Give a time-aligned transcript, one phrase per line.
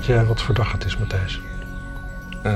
[0.00, 1.40] wat, je, wat voor dag het is, Matthijs?
[2.42, 2.52] Eh,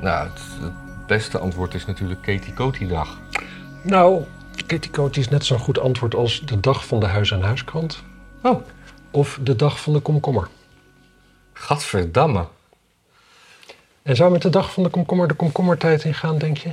[0.00, 3.18] nou, het, het beste antwoord is natuurlijk Katie Coty dag.
[3.82, 4.24] Nou,
[4.66, 8.02] Kitty Coty is net zo'n goed antwoord als de dag van de Huis- en Huiskrant.
[8.42, 8.66] Oh.
[9.10, 10.48] Of de dag van de komkommer.
[11.52, 12.46] Gadverdamme.
[14.02, 16.72] En zou met de dag van de komkommer de komkommertijd ingaan, denk je?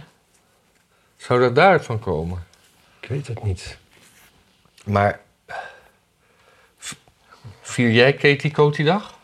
[1.17, 2.43] Zou dat daarvan komen?
[2.99, 3.77] Ik weet het niet.
[4.85, 5.19] Maar
[7.61, 9.19] vier jij Katie Coty dag?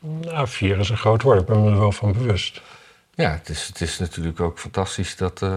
[0.00, 1.40] Nou, vier is een groot woord.
[1.40, 2.60] Ik ben me er wel van bewust.
[3.14, 5.54] Ja, het is, het is natuurlijk ook fantastisch dat, eh,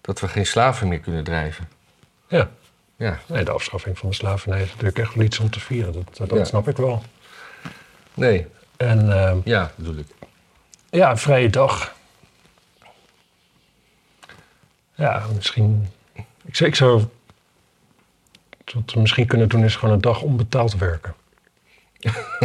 [0.00, 1.68] dat we geen slaven meer kunnen drijven.
[2.28, 2.50] Ja.
[2.96, 5.92] Ja, Nee, de afschaffing van de slavernij is natuurlijk echt wel iets om te vieren.
[5.92, 6.44] Dat, dat Ja.
[6.44, 7.02] snap ik wel.
[8.14, 8.46] nee,
[8.76, 10.06] En ehm, ja, bedoel ik.
[10.90, 11.94] ja, een vrije dag.
[14.94, 15.88] Ja, misschien...
[16.44, 17.04] Ik zou, ik zou...
[18.74, 21.14] Wat we misschien kunnen doen is gewoon een dag onbetaald werken.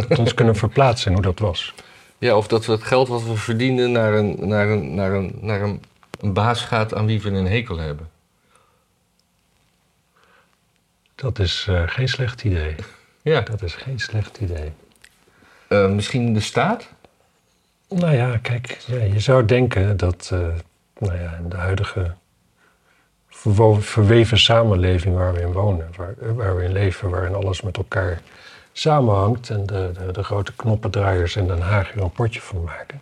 [0.08, 1.74] Dat ons kunnen verplaatsen hoe dat was.
[2.18, 5.38] Ja, of dat we het geld wat we verdienen naar een, naar een, naar een,
[5.40, 5.82] naar een,
[6.20, 8.10] een baas gaat aan wie we een hekel hebben.
[11.14, 12.74] Dat is eh, geen slecht idee.
[13.22, 13.40] Ja.
[13.40, 14.72] Dat is geen slecht idee.
[15.68, 16.88] Eh, misschien de staat?
[17.88, 20.38] Nou ja, kijk, ja, je zou denken dat eh,
[20.98, 22.14] nou ja, in de huidige
[23.80, 28.20] verweven samenleving waar we in wonen, waar, waar we in leven, waarin alles met elkaar
[28.78, 33.00] samenhangt en de, de, de grote knoppendraaiers in Den Haag er een potje van maken,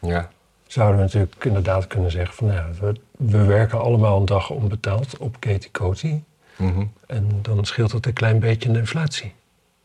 [0.00, 0.30] Ja.
[0.66, 4.50] zouden we natuurlijk inderdaad kunnen zeggen van nou ja, we, we werken allemaal een dag
[4.50, 6.20] onbetaald op Katie Coty
[6.56, 6.84] Mhm.
[7.06, 9.32] en dan scheelt het een klein beetje in de inflatie.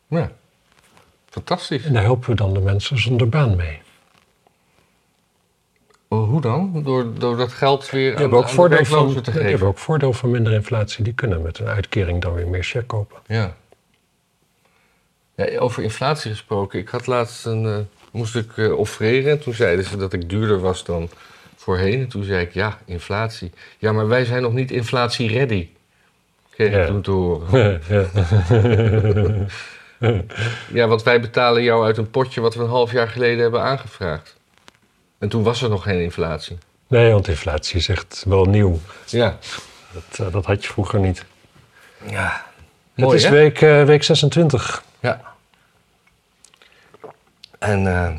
[0.08, 0.32] Ja.
[1.30, 1.84] Fantastisch.
[1.84, 3.82] En daar helpen we dan de mensen zonder baan mee.
[6.08, 6.82] Oh, hoe dan?
[6.84, 9.50] Door, door dat geld weer Die hebben, ook aan voordeel de van, te die geven?
[9.50, 11.04] hebben ook voordeel van minder inflatie.
[11.04, 13.18] Die kunnen met een uitkering dan weer meer check kopen.
[13.28, 13.56] Ja.
[15.36, 15.58] Ja.
[15.60, 16.80] Over inflatie gesproken.
[16.80, 17.66] Ik had laatst een...
[17.66, 17.78] eh,
[18.12, 19.32] moest ik eh offreren.
[19.32, 21.10] En toen zeiden ze dat ik duurder was dan
[21.56, 22.00] voorheen.
[22.00, 23.52] En toen zei ik, ja, inflatie.
[23.78, 25.70] Ja, maar wij zijn nog niet inflatie-ready.
[26.50, 26.82] Kreeg Ja.
[26.82, 27.82] ik toen te horen.
[30.74, 33.62] Ja, want wij betalen jou uit een potje wat we een half jaar geleden hebben
[33.62, 34.36] aangevraagd.
[35.18, 36.58] En toen was er nog geen inflatie.
[36.88, 38.80] nee, want inflatie is echt wel nieuw.
[39.06, 39.38] Ja.
[39.94, 41.26] Dat, eh, dat had je vroeger niet.
[42.08, 42.46] Ja.
[42.96, 43.30] Het is hè?
[43.30, 44.84] week, eh, week 26.
[45.00, 45.22] Ja.
[47.60, 48.10] En eh,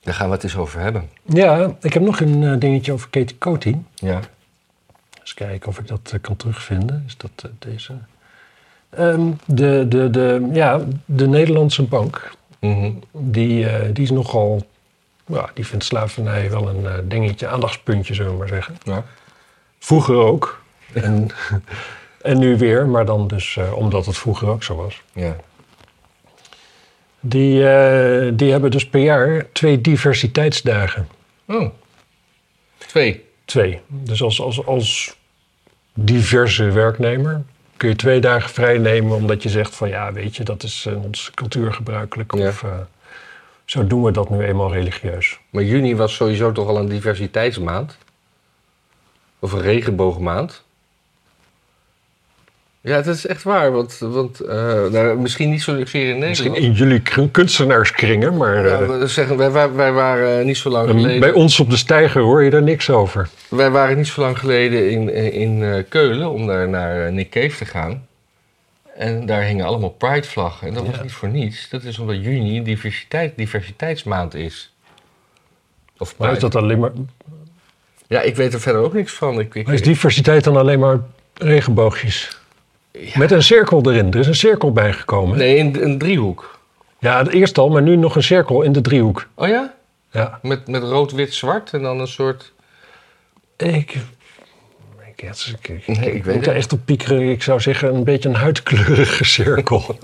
[0.00, 1.10] daar gaan we het eens over hebben.
[1.24, 3.76] Ja, ik heb nog een eh, dingetje over Katie Coty.
[3.94, 4.20] Ja.
[5.20, 7.04] Eens kijken of ik dat kan terugvinden.
[7.06, 7.92] Is dat deze?
[8.90, 12.30] Ehm, de, de, de, ja, de Nederlandse bank,
[12.60, 12.90] Mhm.
[13.12, 14.66] die, die is nogal...
[15.26, 18.76] Ja, die vindt slavernij wel een dingetje, aandachtspuntje, zullen we maar zeggen.
[18.84, 19.04] ja.
[19.78, 20.62] Vroeger ook.
[20.92, 21.28] En,
[22.20, 25.02] en nu weer, maar dan dus eh, omdat het vroeger ook zo was.
[25.12, 25.36] Ja.
[27.20, 31.08] Die, eh, die hebben dus per jaar twee diversiteitsdagen.
[31.46, 31.70] Oh.
[32.78, 33.24] Twee.
[33.44, 33.80] Twee.
[33.86, 35.16] Dus als, als, als
[35.94, 37.42] diverse werknemer
[37.76, 40.86] kun je twee dagen vrij nemen omdat je zegt van ja, weet je, dat is
[40.86, 42.34] in onze cultuur gebruikelijk.
[42.34, 42.48] Ja.
[42.48, 42.78] Of eh,
[43.64, 45.38] zo doen we dat nu eenmaal religieus.
[45.50, 47.98] Maar juni was sowieso toch al een diversiteitsmaand?
[49.38, 50.64] Of een regenboogmaand?
[52.82, 53.72] Ja, dat is echt waar.
[53.72, 56.28] Want, want eh, nou, misschien niet zozeer in Nederland.
[56.28, 60.56] Misschien in jullie kr- kunstenaarskringen, maar Ja, eh, we zeggen, wij, wij, wij waren niet
[60.56, 61.34] zo lang bij geleden...
[61.34, 63.28] ons op de stijger hoor je daar niks over.
[63.48, 67.30] Wij waren niet zo lang geleden in, in eh, Keulen om daar naar eh, Nick
[67.30, 68.06] Cave te gaan.
[68.96, 70.68] En daar hingen allemaal Pride-vlaggen.
[70.68, 71.68] En dat was niet voor niets.
[71.68, 74.74] Dat is omdat juni diversiteit, diversiteitsmaand is.
[75.98, 76.90] Of Maar is dat alleen maar.
[78.06, 79.40] Ja, ik weet er verder ook niks van.
[79.40, 80.98] Ik, ik, Maar is diversiteit dan alleen maar
[81.34, 82.39] regenboogjes?
[82.92, 83.18] Ja.
[83.18, 84.12] Met een cirkel erin.
[84.12, 85.38] Er is een cirkel bijgekomen.
[85.38, 86.58] Nee, een, een driehoek.
[86.98, 89.26] Ja, eerst al, maar nu nog een cirkel in de driehoek.
[89.34, 89.74] Oh ja?
[90.10, 90.38] Ja.
[90.42, 92.52] Met, met rood, wit, zwart en dan een soort...
[93.56, 93.66] Ik.
[93.66, 97.30] Ik, ik, ik, ik, Nee, ik ik weet moet er echt op piekeren.
[97.30, 99.98] Ik zou zeggen een beetje een huidkleurige cirkel.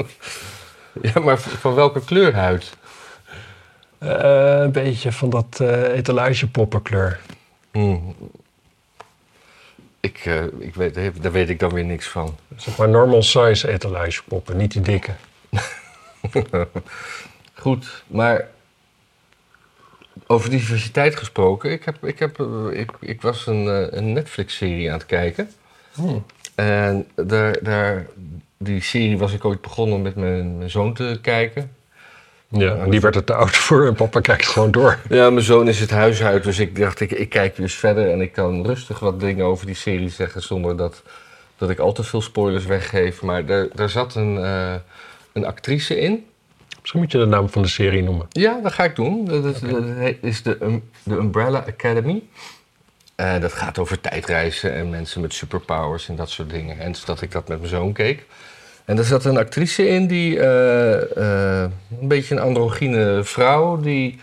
[1.03, 2.77] Ja, maar van welke kleur huid?
[3.99, 7.21] Eh, een beetje van dat eh etalagepoppenkleur.
[7.73, 8.15] Hmm.
[10.01, 12.37] Ik, eh, ik weet, daar weet ik dan weer niks van.
[12.57, 15.13] Zeg maar normal size etalagepoppen, niet die dikke.
[17.55, 18.49] Goed, maar
[20.27, 21.71] over diversiteit gesproken.
[21.71, 25.51] Ik, heb, ik, heb, eh, ik, ik was een, eh, een Netflix-serie aan het kijken.
[25.95, 26.25] Hmm.
[26.55, 28.07] En daar, daar,
[28.57, 31.76] die serie was ik ooit begonnen met mijn, mijn zoon te kijken.
[32.49, 34.99] Ja, en die werd er te oud voor en papa kijkt gewoon door.
[35.09, 38.11] Ja, mijn zoon is het huis uit, dus ik dacht, ik, ik kijk dus verder
[38.11, 41.03] en ik kan rustig wat dingen over die serie zeggen zonder dat,
[41.59, 43.23] dat ik al te veel spoilers weggeef.
[43.23, 44.75] Maar daar, daar zat een, eh,
[45.33, 46.27] een actrice in.
[46.81, 48.27] Misschien moet je de naam van de serie noemen.
[48.29, 49.25] Ja, dat ga ik doen.
[49.25, 52.23] Dat is, dat is de, um- de Umbrella Academy.
[53.15, 56.79] Eh, dat gaat over tijdreizen en mensen met superpowers en dat soort dingen.
[56.79, 58.27] En dat ik dat met mijn zoon keek.
[58.87, 64.21] En er zat een actrice in die eh, eh, een beetje een androgyne vrouw die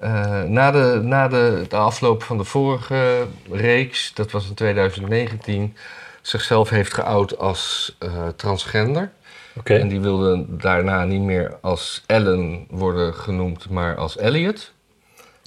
[0.00, 5.76] eh, na, de, na de, de afloop van de vorige reeks, dat was in 2019,
[6.22, 7.96] zichzelf heeft geout als
[8.36, 9.10] transgender.
[9.58, 9.74] Oké.
[9.74, 14.72] En die wilde daarna niet meer als Ellen worden genoemd, maar als Elliot.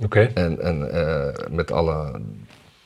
[0.03, 0.31] Oké.
[0.33, 0.79] En, en
[1.55, 2.21] met alle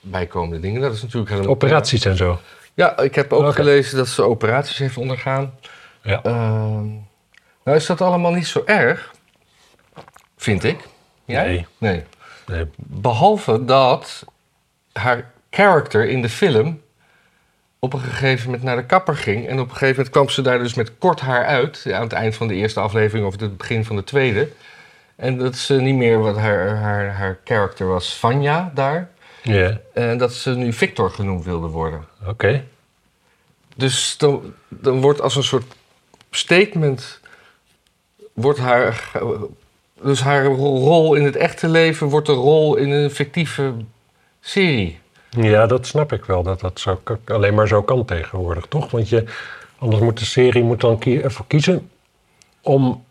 [0.02, 0.82] bijkomende dingen.
[0.82, 1.52] Dat is natuurlijk helemaal...
[1.52, 2.40] Operaties en zo.
[2.80, 5.54] Ja, ik heb ook gelezen dat ze operaties heeft ondergaan.
[6.02, 6.24] Ja.
[6.24, 6.88] Ehm,
[7.64, 9.14] nou is dat allemaal niet zo erg,
[10.38, 10.88] vind ik.
[11.26, 11.46] Jij?
[11.46, 11.68] Nee.
[11.78, 12.04] Nee.
[12.48, 12.66] Nee.
[12.76, 14.26] Behalve dat
[14.94, 16.82] haar character in de film
[17.80, 19.48] op een gegeven moment naar de kapper ging.
[19.48, 21.82] En op een gegeven moment kwam ze daar dus met kort haar uit.
[21.84, 24.50] ja, Aan het eind van de eerste aflevering of het begin van de tweede.
[25.16, 29.10] En dat ze niet meer wat haar, haar, haar character was, Vanja daar.
[29.44, 29.80] Ja.
[29.94, 32.06] En dat ze nu Victor genoemd wilde worden.
[32.28, 32.66] Oké.
[33.76, 35.76] Dus dan, dan wordt als een soort
[36.32, 37.20] statement...
[38.34, 39.12] Wordt haar,
[40.02, 43.74] dus haar rol in het echte leven wordt een rol in een fictieve
[44.40, 45.00] serie.
[45.30, 46.44] Ja, dat snap ik wel.
[46.44, 48.92] Dat dat zo, alleen maar zo kan tegenwoordig, toch?
[48.92, 49.24] Want je,
[49.78, 51.90] anders moet de serie moet dan ervoor kiezen
[52.62, 53.04] om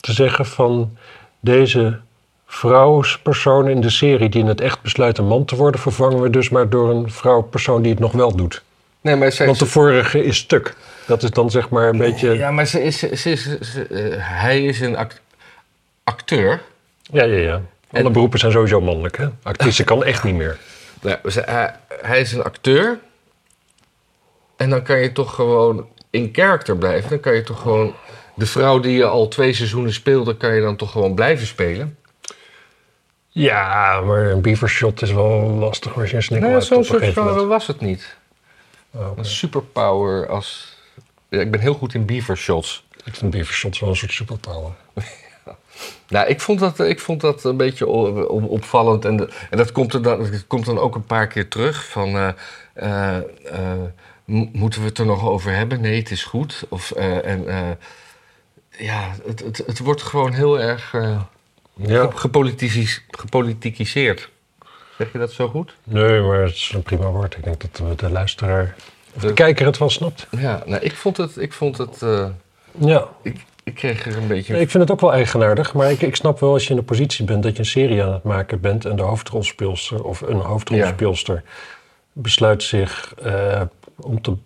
[0.00, 0.96] te zeggen van
[1.40, 2.00] deze
[2.46, 6.30] vrouwspersoon in de serie die in het echt besluit een man te worden, vervangen we
[6.30, 8.62] dus maar door een vrouwpersoon die het nog wel doet.
[9.00, 10.74] Nee, maar zij, Want de vorige is stuk.
[11.06, 12.32] Dat is dan zeg maar een beetje.
[12.32, 15.20] ja, maar ze is, ze is, ze- eh, hij is een act-
[16.04, 16.62] acteur.
[17.02, 17.60] Ja, ja, ja.
[17.92, 19.26] Alle En- beroepen zijn sowieso mannelijk, hè?
[19.42, 20.58] Actrice kan echt niet meer.
[21.02, 22.98] Nou, hij, hij is een acteur.
[24.56, 27.10] En dan kan je toch gewoon in character blijven.
[27.10, 27.94] Dan kan je toch gewoon
[28.34, 31.96] de vrouw die je al twee seizoenen speelde, kan je dan toch gewoon blijven spelen.
[33.38, 37.04] Ja, maar een beavershot is wel lastig als je een snikkel Nee, hebt zo'n soort
[37.04, 38.16] genre was het niet.
[38.90, 39.18] Oh.
[39.18, 40.76] Een superpower als...
[41.28, 42.84] Ja, ik ben heel goed in beaver shots.
[43.04, 44.72] Ik vind beavershots wel een soort superpower.
[46.08, 47.86] Nou, ik vond dat, ik vond dat een beetje
[48.48, 49.04] opvallend.
[49.04, 51.88] En, de- en dat, komt er dan, dat komt dan ook een paar keer terug.
[51.88, 52.28] Van, eh,
[52.74, 53.78] eh, eh,
[54.24, 55.80] mo- moeten we het er nog over hebben?
[55.80, 56.64] Nee, het is goed.
[56.68, 57.44] Of, en,
[58.78, 60.94] ja, het, het, het wordt gewoon heel erg
[61.76, 62.10] Ja,
[63.10, 64.30] gepolitikiseerd.
[64.98, 65.74] Zeg je dat zo goed?
[65.84, 67.36] nee, maar het is een prima woord.
[67.36, 68.74] Ik denk dat de, luisteraar
[69.14, 70.26] of de De- kijker het wel snapt.
[70.30, 71.36] Ja, nou, ik vond het...
[71.36, 72.26] Ik, vond het eh,
[72.78, 74.60] Ja, ik, ik kreeg er een beetje...
[74.60, 75.74] ik vind het ook wel eigenaardig.
[75.74, 78.02] Maar ik, ik snap wel als je in de positie bent dat je een serie
[78.02, 78.84] aan het maken bent...
[78.84, 81.42] en de hoofdrolspeelster of een hoofdrolspeelster
[82.12, 83.60] besluit zich eh,
[83.96, 84.36] om te...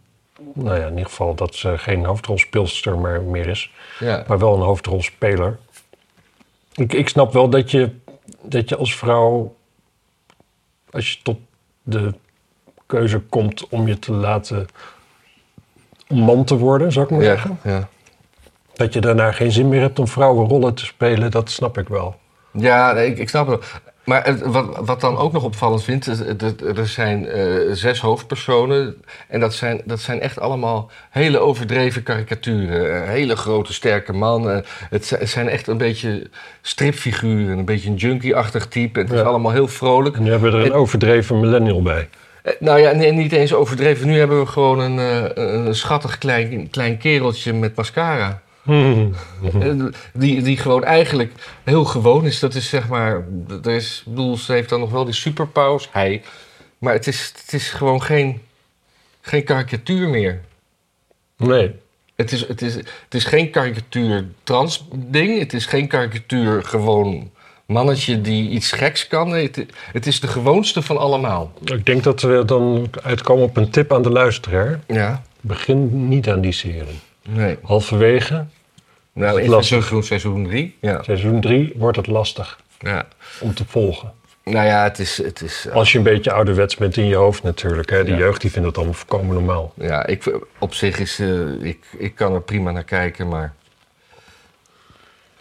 [0.54, 3.72] Nou ja, in ieder geval dat ze geen hoofdrolspeelster meer is...
[3.98, 4.24] ja.
[4.26, 5.58] maar wel een hoofdrolspeler.
[6.75, 7.90] Ik, ik snap wel dat je,
[8.43, 9.56] dat je als vrouw,
[10.90, 11.38] als je tot
[11.82, 12.14] de
[12.87, 14.67] keuze komt om je te laten
[16.08, 17.58] om man te worden, zou ik maar Ja, zeggen.
[17.64, 17.88] ja.
[18.72, 22.19] Dat je daarna geen zin meer hebt om vrouwenrollen te spelen, dat snap ik wel.
[22.52, 23.81] Ja, nee, ik, ik snap het.
[24.05, 26.06] Maar wat, wat dan ook nog opvallend vindt,
[26.76, 29.02] er zijn eh, zes hoofdpersonen.
[29.29, 33.02] En dat zijn, dat zijn echt allemaal hele overdreven karikaturen.
[33.02, 34.50] Een hele grote, sterke man.
[34.50, 34.58] Eh,
[34.91, 36.26] het, zi- het zijn echt een beetje
[36.62, 37.59] stripfiguren.
[37.59, 38.99] Een beetje een junkie-achtig type.
[39.00, 40.16] Het is allemaal heel vrolijk.
[40.16, 42.09] En nu hebben we er een En- overdreven millennial bij.
[42.42, 44.07] Eh, Nou ja, nee, niet eens overdreven.
[44.07, 44.99] Nu hebben we gewoon een,
[45.35, 48.40] eh, een schattig klein, klein kereltje met mascara.
[48.70, 49.12] Hmm.
[50.12, 51.32] Die, die gewoon eigenlijk
[51.64, 52.38] heel gewoon is.
[52.38, 53.24] Dat is zeg maar.
[53.64, 55.88] Er is, bedoel, ze heeft dan nog wel die superpowers.
[55.92, 56.22] Hij.
[56.78, 58.40] Maar het is, het is gewoon geen,
[59.20, 60.40] geen karikatuur meer.
[61.36, 61.74] Nee,
[62.16, 65.38] Het is, het, is, het is geen karikatuur trans ding.
[65.38, 67.30] Het is geen karikatuur gewoon
[67.66, 69.30] mannetje die iets geks kan.
[69.30, 71.52] Het, het is de gewoonste van allemaal.
[71.64, 74.80] ik denk dat we dan uitkomen op een tip aan de luisteraar.
[74.86, 75.22] Ja.
[75.40, 77.00] Begin niet aan die serie.
[77.28, 77.58] Nee.
[77.62, 78.46] Halverwege,
[79.20, 79.78] Nou, in Lastig.
[79.78, 80.76] seizoen, seizoen drie.
[80.80, 81.02] Ja.
[81.02, 83.06] seizoen 3, wordt het lastig ja.
[83.40, 84.12] om te volgen.
[84.44, 85.16] Nou ja, het is.
[85.22, 87.90] Het is eh, Als je een beetje ouderwets bent in je hoofd natuurlijk.
[87.90, 88.04] Hè?
[88.04, 88.16] De Ja.
[88.16, 89.72] jeugd die vindt het allemaal volkomen normaal.
[89.76, 91.18] Ja, ik, op zich is.
[91.18, 93.54] eh, ik, ik kan er prima naar kijken, maar.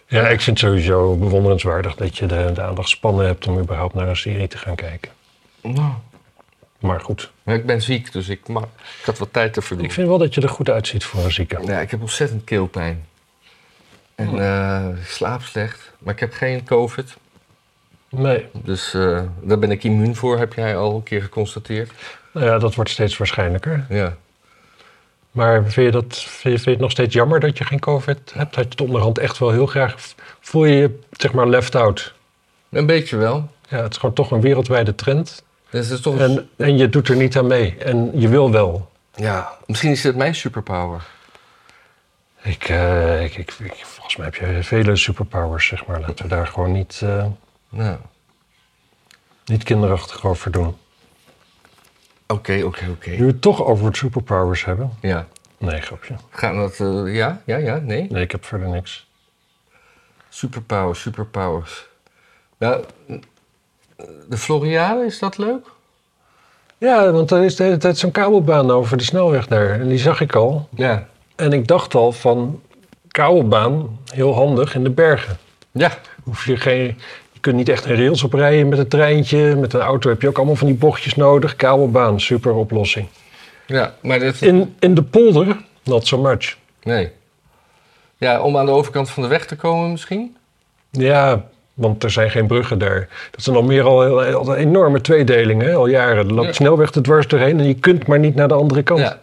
[0.08, 4.08] Ja, ik vind het sowieso bewonderenswaardig dat je de, de aandachtspannen hebt om überhaupt naar
[4.08, 5.12] een serie te gaan kijken.
[5.62, 5.92] Nou,
[6.80, 9.86] Maar goed, ik ben ziek, dus ik, mag, ik had wat tijd te verdoen.
[9.86, 11.60] ik vind wel dat je er goed uitziet voor een zieke.
[11.66, 13.06] Ja, ik heb ontzettend keelpijn.
[14.20, 15.92] En eh, ik slaap slecht.
[16.00, 17.18] Maar ik heb geen COVID.
[18.10, 21.92] Nee, Dus eh, daar ben ik immuun voor, heb jij al een keer geconstateerd.
[22.32, 23.86] nou ja, dat wordt steeds waarschijnlijker.
[23.90, 24.16] Ja.
[25.32, 27.80] Maar vind je, dat, vind, je, vind je het nog steeds jammer dat je geen
[27.80, 28.56] COVID hebt?
[28.56, 29.96] Had je het onderhand echt wel heel graag...
[30.40, 32.14] Voel je je, zeg maar, left out?
[32.70, 33.50] Een beetje wel.
[33.70, 35.44] Ja, het is gewoon toch een wereldwijde trend.
[35.70, 36.20] Dus is toch...
[36.20, 37.76] En, en je doet er niet aan mee.
[37.78, 38.90] En je wil wel.
[39.16, 41.08] Ja, misschien is het mijn superpower.
[42.42, 46.00] Ik, eh, ik, ik, ik- volgens mij heb je vele superpowers, zeg maar.
[46.00, 47.26] Laten we daar gewoon niet, eh,
[47.70, 47.98] Nou,
[49.46, 50.78] niet kinderachtig over doen.
[52.28, 53.10] oké, oké, oké.
[53.10, 54.92] Nu we het toch over het superpowers hebben.
[55.02, 55.28] Ja.
[55.58, 56.16] Nee, grapje.
[56.30, 56.80] Gaan we dat...
[57.08, 58.08] eh, ja, ja, ja, nee.
[58.12, 59.08] Nee, ik heb verder niks.
[60.30, 61.88] Superpowers, superpowers.
[62.58, 62.84] Nou,
[64.30, 65.68] de Floriade, is dat leuk?
[66.78, 69.70] Ja, want er is de hele tijd zo'n kabelbaan over de snelweg daar.
[69.80, 70.70] En die zag ik al.
[70.76, 71.08] Ja.
[71.40, 72.62] En ik dacht al van
[73.08, 75.38] kabelbaan, heel handig in de bergen.
[75.72, 75.92] Ja.
[76.24, 76.98] Hoef je geen...
[77.32, 79.56] Je kunt niet echt een rails oprijden met een treintje.
[79.56, 81.56] Met een auto heb je ook allemaal van die bochtjes nodig.
[81.56, 83.08] Kabelbaan, super oplossing.
[83.66, 84.42] Ja, maar dat...
[84.42, 86.58] In, in de polder, not so much.
[86.84, 87.12] Nee.
[88.18, 90.36] Ja, om aan de overkant van de weg te komen misschien?
[90.92, 93.08] Ja, want er zijn geen bruggen daar.
[93.32, 96.28] Dat zijn al meer al, al een enorme tweedelingen, hè, al jaren.
[96.28, 96.54] Er loopt Ja.
[96.54, 99.00] snelweg er dwars doorheen en je kunt maar niet naar de andere kant.
[99.00, 99.20] Ja.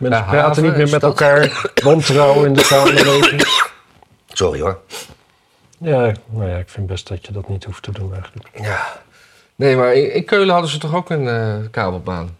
[0.00, 1.70] Mensen Ja, praten haven, niet meer met elkaar.
[1.82, 3.42] Wantrouwen in de samenleving.
[4.32, 4.78] Sorry hoor.
[5.78, 8.48] Ja, nou ja, ik vind best dat je dat niet hoeft te doen eigenlijk.
[8.54, 9.00] Ja.
[9.56, 12.36] Nee, maar in, in Keulen hadden ze toch ook een eh, kabelbaan?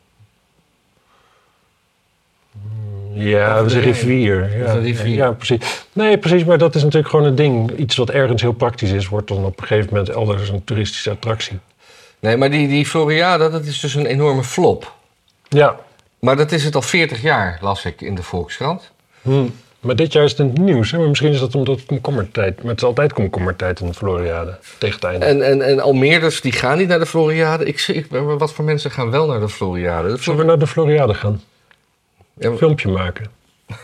[3.12, 4.58] Ja, Of we de- rivier.
[4.58, 5.14] Ja, rivier.
[5.14, 5.84] ja, precies.
[5.92, 7.70] Nee, precies, maar dat is natuurlijk gewoon een ding.
[7.76, 11.10] Iets wat ergens heel praktisch is, wordt dan op een gegeven moment elders een toeristische
[11.10, 11.58] attractie.
[12.18, 14.94] Nee, maar die, die Floriade, dat is dus een enorme flop.
[15.48, 15.76] Ja,
[16.20, 18.90] Maar dat is het al 40 jaar, las ik in de Volkskrant.
[19.22, 19.46] hm.
[19.80, 20.90] maar dit jaar is het in het nieuws.
[20.90, 20.98] Hè?
[20.98, 22.56] Maar misschien is dat omdat het komkommertijd...
[22.62, 25.26] Maar het is altijd komkommertijd in de Floriade, tegen het einde.
[25.26, 27.64] En, en, en Almeerders, die gaan niet naar de Floriade.
[27.64, 30.08] Ik, ik, wat voor mensen gaan wel naar de Floriade?
[30.08, 31.42] De Zullen we naar de Floriade gaan?
[32.34, 33.30] Ja, Een filmpje maken.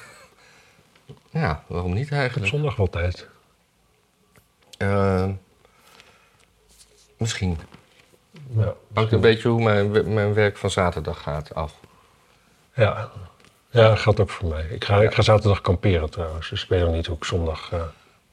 [1.30, 2.46] ja, waarom niet Op eigenlijk?
[2.46, 3.26] zondag wel tijd.
[4.78, 5.24] Eh,
[7.16, 7.58] misschien.
[8.56, 11.74] Ja, Hangt een beetje hoe mijn, mijn werk van zaterdag gaat af.
[12.76, 13.10] Ja.
[13.70, 14.66] ja dat geldt ook voor mij.
[14.70, 16.48] Ik ga, ik ga zaterdag kamperen trouwens.
[16.50, 17.68] Dus ik weet ook niet hoe ik zondag...
[17.72, 17.80] eh,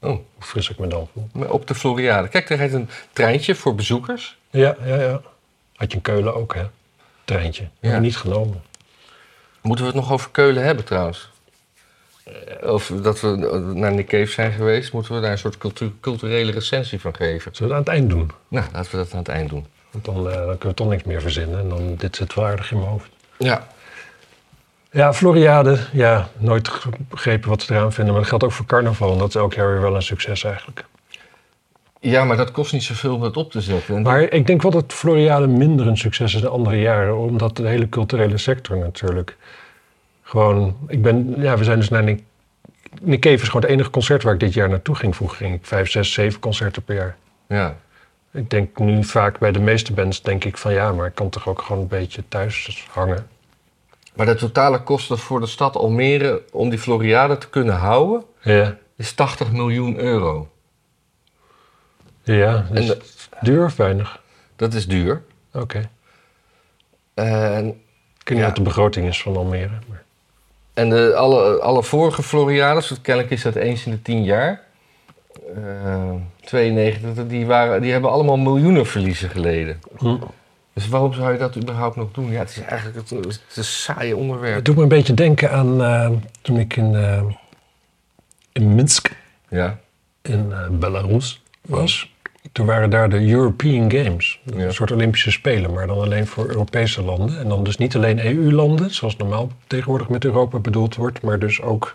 [0.00, 1.28] Oh, hoe fris ik me dan voel.
[1.32, 2.28] maar op de Floriade.
[2.28, 4.36] Kijk, er rijdt een treintje voor bezoekers.
[4.50, 5.20] Ja, ja, ja.
[5.76, 6.62] Had je in Keulen ook, hè?
[7.24, 7.62] Treintje.
[7.62, 7.96] Hebben Ja.
[7.96, 8.62] we niet genomen.
[9.60, 11.30] Moeten we het nog over Keulen hebben trouwens?
[12.24, 13.28] Eh, Of dat we
[13.74, 17.54] naar Nick Cave zijn geweest, moeten we daar een soort cultu- culturele recensie van geven.
[17.56, 18.30] Zullen we het aan het eind doen?
[18.48, 19.66] Nou, laten we dat aan het eind doen.
[19.90, 21.58] Want dan, eh, dan kunnen we toch niks meer verzinnen.
[21.58, 23.08] En dan, dit zit wel aardig in mijn hoofd.
[23.38, 23.66] Ja.
[24.94, 25.78] Ja, Floriade.
[25.92, 26.70] Ja, nooit
[27.08, 28.12] begrepen wat ze eraan vinden.
[28.12, 29.12] Maar dat geldt ook voor carnaval.
[29.12, 30.84] En dat is elk jaar weer wel een succes eigenlijk.
[32.00, 33.96] ja, maar dat kost niet zoveel om het op te zetten.
[33.96, 37.18] En Maar ik denk wel dat Floriade minder een succes is dan andere jaren.
[37.18, 39.36] Omdat de hele culturele sector natuurlijk
[40.22, 40.76] gewoon...
[40.88, 42.22] Ik ben, ja, we zijn dus naar Nick,
[43.00, 45.16] Nick Cave is gewoon het enige concert waar ik dit jaar naartoe ging.
[45.16, 47.16] Vroeger ging ik vijf, zes, zeven concerten per jaar.
[47.48, 47.76] Ja.
[48.32, 51.28] Ik denk nu vaak bij de meeste bands denk ik van ja, maar ik kan
[51.28, 53.32] toch ook gewoon een beetje thuis hangen.
[54.14, 58.76] Maar de totale kosten voor de stad Almere om die Floriade te kunnen houden, Ja,
[58.96, 60.48] is 80 miljoen euro.
[62.22, 63.00] ja dus En de-
[63.40, 64.20] duur of weinig?
[64.56, 65.22] Dat is duur.
[65.52, 65.90] Oké.
[67.14, 68.46] En, Ik weet niet Ja.
[68.46, 69.78] wat de begroting is van Almere.
[69.88, 70.02] Maar...
[70.74, 74.62] en de, alle, alle vorige Floriades, want kennelijk is dat eens in de 10 jaar.
[75.54, 79.80] eh 92, die, waren, die hebben allemaal miljoenen verliezen geleden.
[79.96, 80.16] Hm.
[80.74, 82.30] Dus waarom zou je dat überhaupt nog doen?
[82.30, 84.54] Ja, het is eigenlijk het, het is een saaie onderwerp.
[84.54, 87.22] Het doet me een beetje denken aan eh, toen ik in, eh,
[88.52, 89.16] in Minsk
[89.48, 89.78] Ja.
[90.22, 92.12] in eh, Belarus was.
[92.52, 94.40] Toen waren daar de European Games.
[94.44, 94.64] Ja.
[94.64, 97.38] Een soort Olympische Spelen, maar dan alleen voor Europese landen.
[97.38, 101.62] En dan dus niet alleen EU-landen, zoals normaal tegenwoordig met Europa bedoeld wordt, maar dus
[101.62, 101.94] ook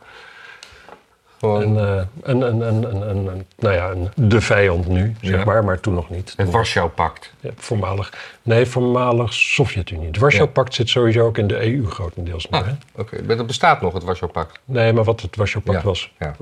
[1.39, 5.63] Gewoon een, eh, een, een, een, een, nou ja, een, de vijand nu, zeg maar,
[5.63, 6.33] maar toen nog niet.
[6.37, 7.33] het Warschau-pact.
[7.55, 10.07] Voormalig, nee, voormalig Sovjet-Unie.
[10.07, 12.51] Het Warschau-pact zit sowieso ook in de EU grotendeels.
[12.51, 13.21] Ah, oké.
[13.23, 14.59] Maar dat bestaat nog, het Warschau-pact.
[14.65, 16.13] Nee, maar wat het Warschau-pact was.
[16.19, 16.35] Ja.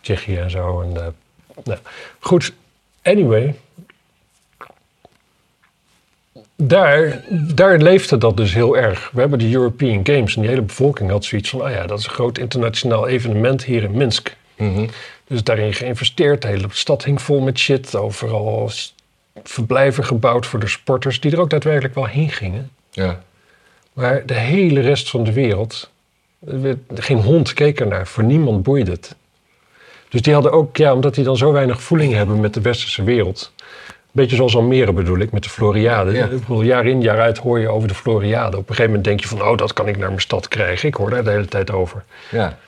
[0.00, 0.80] Tsjechië en zo.
[0.80, 1.06] En, eh,
[1.64, 1.78] nou.
[2.20, 2.52] Goed,
[3.02, 3.54] anyway.
[6.64, 9.10] Daar, daar leefde dat dus heel erg.
[9.12, 11.62] We hebben de European Games en die hele bevolking had zoiets van...
[11.62, 14.36] oh ja, dat is een groot internationaal evenement hier in Minsk.
[14.56, 14.86] Mhm.
[15.26, 16.42] Dus daarin geïnvesteerd.
[16.42, 17.96] De hele stad hing vol met shit.
[17.96, 18.70] Overal
[19.42, 21.20] verblijven gebouwd voor de sporters...
[21.20, 22.70] die er ook daadwerkelijk wel heen gingen.
[22.90, 23.22] Ja.
[23.92, 25.90] Maar de hele rest van de wereld,
[26.46, 29.14] er geen hond keek ernaar, voor niemand boeide het.
[30.08, 33.04] Dus die hadden ook, ja, omdat die dan zo weinig voeling hebben met de westerse
[33.04, 33.52] wereld,
[34.12, 36.12] Beetje zoals Almere bedoel ik, met de Floriade.
[36.12, 36.24] Ja.
[36.24, 38.56] Ik bedoel, jaar in, jaar uit hoor je over de Floriade.
[38.56, 40.88] Op een gegeven moment denk je van, oh, dat kan ik naar mijn stad krijgen.
[40.88, 42.04] Ik hoor daar de hele tijd over.
[42.30, 42.58] Ja,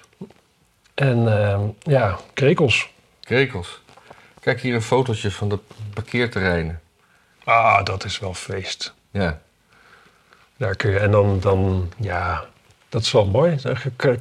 [0.94, 2.90] En ehm, ja, krekels.
[3.20, 3.82] krekels.
[4.40, 5.58] Kijk hier een fotootje van de
[5.94, 6.80] parkeerterreinen.
[7.44, 8.94] Ah, dat is wel feest.
[9.10, 9.40] Ja,
[10.56, 12.44] Daar kun je, en dan, dan, ja,
[12.88, 13.56] dat is wel mooi.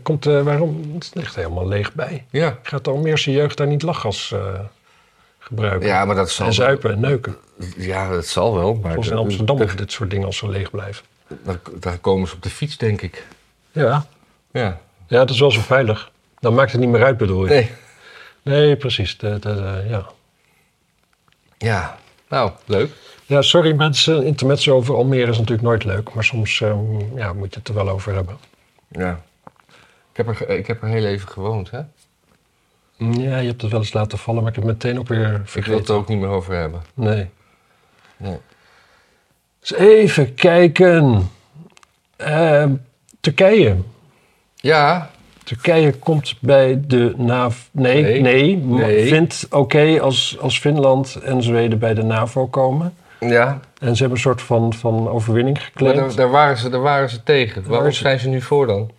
[0.01, 2.25] Komt, eh, waarom, het ligt helemaal leeg bij.
[2.30, 2.58] ja.
[2.63, 4.60] Gaat de Almeerse jeugd daar niet lachgas eh,
[5.44, 5.88] gebruiken?
[5.88, 7.38] ja maar dat zal en zuipen en neuken.
[7.78, 8.74] Ja, dat zal wel.
[8.76, 11.06] Maar Zoals in Amsterdam of dit soort dingen als ze leeg blijven.
[11.44, 13.26] daar, daar komen ze op de fiets, denk ik.
[13.72, 14.06] Ja.
[14.52, 14.80] Ja.
[15.08, 16.12] Ja, dat is wel zo veilig.
[16.40, 17.50] Dan maakt het niet meer uit, bedoel je?
[17.50, 17.72] Nee.
[18.42, 19.18] Nee, precies.
[19.18, 20.06] De, de, de- ja.
[21.58, 21.98] Ja.
[22.30, 22.92] Nou, leuk.
[23.26, 24.24] ja, sorry mensen.
[24.26, 26.14] Intermezzo over Almere is natuurlijk nooit leuk.
[26.14, 28.38] Maar soms ehm, ja, moet je het er wel over hebben.
[28.92, 29.22] Ja.
[30.12, 31.80] Ik heb er, ik heb er heel even gewoond, hè?
[33.12, 35.20] Ja, je hebt het wel eens laten vallen, maar ik heb het meteen ook weer
[35.24, 35.86] Ik wil het vergeten.
[35.94, 36.82] er ook niet meer over hebben.
[36.94, 37.30] Nee.
[38.18, 38.38] Nee.
[39.60, 41.30] Dus even kijken.
[42.16, 42.72] Ehm,
[43.20, 43.76] Turkije.
[44.56, 45.10] Ja,
[45.44, 47.68] Turkije komt bij de NAVO.
[47.72, 48.22] Nee, Nee.
[48.22, 48.56] nee.
[48.58, 49.08] Nee.
[49.08, 52.94] Vindt oké als, als Finland en Zweden bij de NAVO komen.
[53.20, 53.60] ja.
[53.80, 55.98] En ze hebben een soort van, van overwinning Maar geclaimd.
[55.98, 57.64] daar, daar, waren ze, daar waren ze tegen.
[57.68, 58.92] Waarom zijn ze nu voor dan?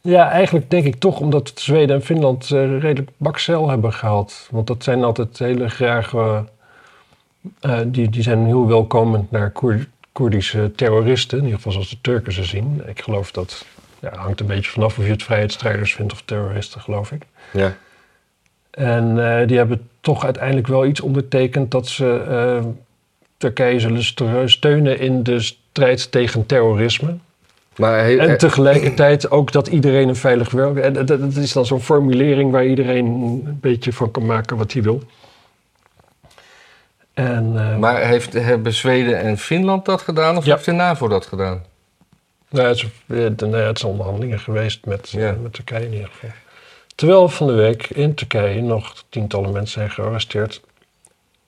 [0.00, 4.48] Ja, eigenlijk denk ik toch omdat Zweden en Finland eh, redelijk bakcel hebben gehaald.
[4.50, 6.14] Want dat zijn altijd hele graag...
[6.14, 6.38] eh,
[7.60, 11.38] eh, die, die zijn heel welkomend naar Koer- Koerdische terroristen.
[11.38, 12.82] In ieder geval zoals de Turken ze zien.
[12.86, 13.64] Ik geloof dat...
[14.00, 17.22] Ja, hangt een beetje vanaf of je het vrijheidsstrijders vindt of terroristen, geloof ik.
[17.52, 17.76] Ja.
[18.70, 19.14] En
[19.46, 22.62] die hebben toch uiteindelijk wel iets ondertekend dat ze
[23.36, 27.16] Turkije zullen st- steunen in de strijd tegen terrorisme.
[27.78, 30.76] Maar En tegelijkertijd ook dat iedereen een veilig werk.
[30.76, 34.72] En dat, dat is dan zo'n formulering waar iedereen een beetje van kan maken wat
[34.72, 35.02] hij wil.
[37.14, 40.52] En eh, maar heeft, hebben Zweden en Finland dat gedaan of Ja.
[40.52, 41.62] heeft de NAVO dat gedaan?
[42.50, 45.32] nou, het, is, de- nou ja, het zijn onderhandelingen geweest met, eh, Ja.
[45.42, 46.30] met Turkije in ieder geval.
[46.94, 50.60] Terwijl van de week in Turkije nog tientallen mensen zijn gearresteerd.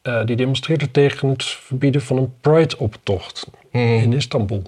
[0.03, 4.63] eh, die demonstreerden tegen het verbieden van een Pride-optocht in Istanbul.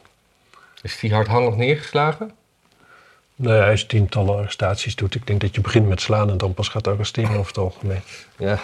[0.83, 2.31] Is die hardhandig neergeslagen?
[3.37, 6.37] Nou ja, als je tientallen arrestaties doet, ik denk dat je begint met slaan en
[6.39, 8.03] dan pas gaat arresteren over het algemeen.
[8.39, 8.59] Ja.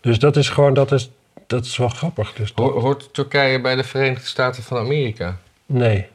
[0.00, 1.10] Dus dat is gewoon, dat is,
[1.46, 2.32] dat is wel grappig.
[2.32, 5.36] Dus dat- Ho- hoort Turkije bij de Verenigde Staten van Amerika?
[5.66, 6.06] nee.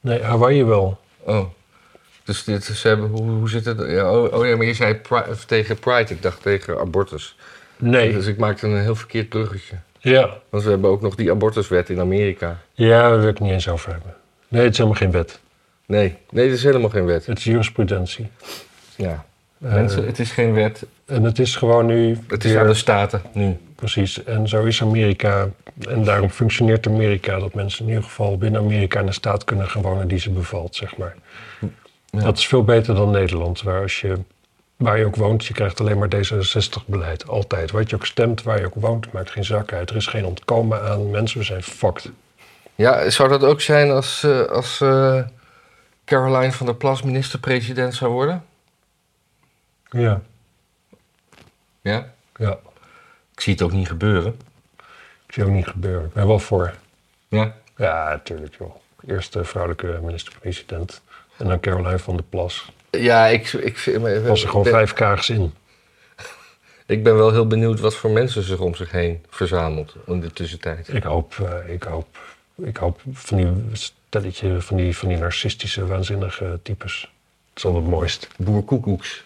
[0.00, 1.00] Nee, Hawaii wel.
[1.18, 1.44] Oh.
[2.24, 3.78] Dus dit, ze hebben, hoe, hoe zit het?
[3.90, 7.36] Ja, oh, oh ja, maar je zei pri- tegen Pride, ik dacht tegen abortus.
[7.76, 8.12] Nee.
[8.12, 9.74] Dus ik maakte een heel verkeerd bruggetje.
[10.04, 10.36] Ja.
[10.48, 12.58] Want we hebben ook nog die abortuswet in Amerika.
[12.72, 14.14] Ja, daar wil ik het niet eens over hebben.
[14.48, 15.40] Nee, het is helemaal geen wet.
[15.86, 17.26] Nee, nee, dat is helemaal geen wet.
[17.26, 18.26] Het is jurisprudentie.
[18.96, 19.24] Ja.
[19.62, 20.86] Eh, Mensen, het is geen wet.
[21.06, 22.18] En het is gewoon nu...
[22.28, 23.56] Het is weer- aan de staten nu.
[23.74, 24.24] Precies.
[24.24, 25.48] En zo is Amerika.
[25.88, 27.38] En daarom functioneert Amerika.
[27.38, 30.30] Dat mensen in ieder geval binnen Amerika in een staat kunnen gaan wonen die ze
[30.30, 31.14] bevalt, zeg maar.
[32.10, 32.20] Ja.
[32.20, 33.62] Dat is veel beter dan Nederland.
[33.62, 34.18] Waar als je...
[34.76, 37.28] Waar je ook woont, je krijgt alleen maar D66-beleid.
[37.28, 37.70] Altijd.
[37.70, 39.90] Wat je ook stemt, waar je ook woont, maakt geen zak uit.
[39.90, 41.10] Er is geen ontkomen aan.
[41.10, 42.10] Mensen we zijn fucked.
[42.74, 45.22] Ja, zou dat ook zijn als, eh, als eh,
[46.04, 48.44] Caroline van der Plas minister-president zou worden?
[49.90, 50.20] Ja.
[51.80, 52.12] Ja.
[52.36, 52.58] Ja.
[53.32, 54.36] Ik zie het ook niet gebeuren.
[55.26, 56.06] Ik zie ook niet gebeuren.
[56.06, 56.74] Ik ben wel voor.
[57.28, 57.54] Ja.
[57.76, 58.74] Ja, natuurlijk joh.
[59.06, 61.02] Eerst de vrouwelijke minister-president.
[61.36, 62.72] En dan Caroline van der Plas.
[63.02, 65.54] Ja, ik, ik, vind- Was er gewoon vijf kaags in.
[66.86, 70.32] ik ben wel heel benieuwd wat voor mensen zich om zich heen verzamelt in de
[70.32, 70.88] tussentijd.
[70.94, 72.18] Ik hoop, eh, ik hoop,
[72.56, 77.00] ik hoop van die stelletje, van die, van die narcistische, waanzinnige types.
[77.00, 78.28] Dat is wel het mooist.
[78.36, 79.24] Boerkoekoeks.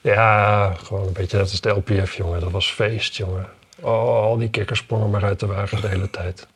[0.00, 2.40] Ja, gewoon een beetje net als de LPF, jongen.
[2.40, 3.46] Dat was feest, jongen.
[3.80, 6.46] Oh, al die kikkers sprongen maar uit de wagen de hele tijd.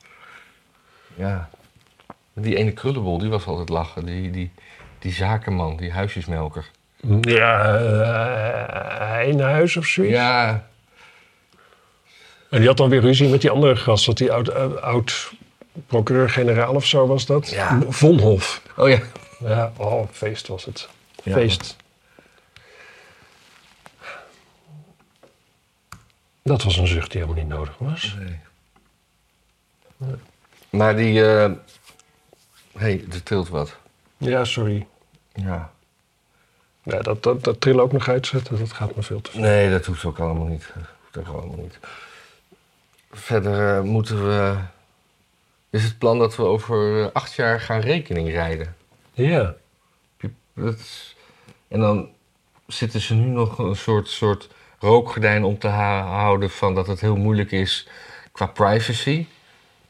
[1.15, 1.51] Ja.
[2.33, 4.05] Die ene krullenbol, die was altijd lachen.
[4.05, 4.51] Die, die,
[5.05, 6.71] die zakenman, die huisjesmelker.
[7.21, 10.15] Ja, uh, Eijnhuis of zoiets.
[10.15, 10.67] Ja,
[12.51, 14.07] En die had dan weer ruzie met die andere gast.
[14.07, 15.33] Dat die oud, eh, oud
[15.87, 17.51] procureur-generaal of zo was dat.
[17.51, 17.81] Ja.
[17.89, 18.63] Vonhof.
[18.77, 19.01] oh ja.
[19.39, 20.89] Ja, oh, feest was het.
[21.23, 21.33] Ja.
[21.33, 21.77] Feest.
[26.43, 28.17] Dat was een zucht die helemaal niet nodig was.
[30.71, 31.27] Maar die...
[31.27, 31.51] eh
[32.77, 33.77] hey, er trilt wat.
[34.17, 34.87] Ja, sorry.
[35.35, 35.73] Ja.
[36.83, 39.41] Ja, dat, dat, dat trillen ook nog uitzetten, dat gaat me veel te veel.
[39.41, 40.73] Nee, dat hoeft ook allemaal niet.
[40.75, 41.79] Dat hoeft ook allemaal niet.
[43.11, 44.57] Verder eh, moeten we...
[45.71, 48.77] Is het plan dat we over eh, acht jaar gaan rekening rijden?
[49.13, 49.55] Ja.
[50.55, 51.17] Dat is-
[51.69, 52.09] en dan
[52.67, 57.17] zitten ze nu nog een soort, soort rookgordijn om te houden van dat het heel
[57.17, 57.89] moeilijk is
[58.33, 59.27] qua privacy.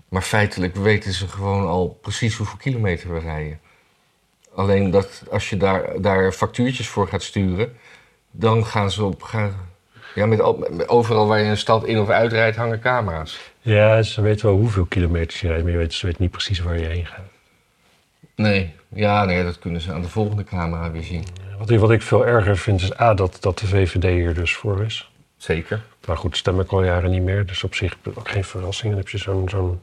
[0.08, 3.60] Maar feitelijk weten ze gewoon al precies hoeveel kilometer we rijden.
[4.54, 7.76] Alleen dat als je daar, daar factuurtjes voor gaat sturen,
[8.30, 9.22] dan gaan ze op.
[9.22, 9.54] Gaan,
[10.14, 13.40] ja, met, al- met- overal waar je een stad in of uitrijdt hangen camera's.
[13.60, 16.58] Ja, ze weten wel hoeveel kilometers je rijdt, maar je weet, ze weten niet precies
[16.60, 17.24] waar je heen gaat.
[18.36, 21.24] Nee, ja, nee, dat kunnen ze aan de volgende camera weer zien.
[21.58, 24.54] Wat, ik- wat ik veel erger vind is A, dat, dat de VVD hier dus
[24.54, 25.10] voor is.
[25.36, 25.82] Zeker.
[26.06, 28.88] Maar goed, stem ik al jaren niet meer, dus op zich ook geen verrassing.
[28.92, 29.80] Dan heb je zo'n zo'n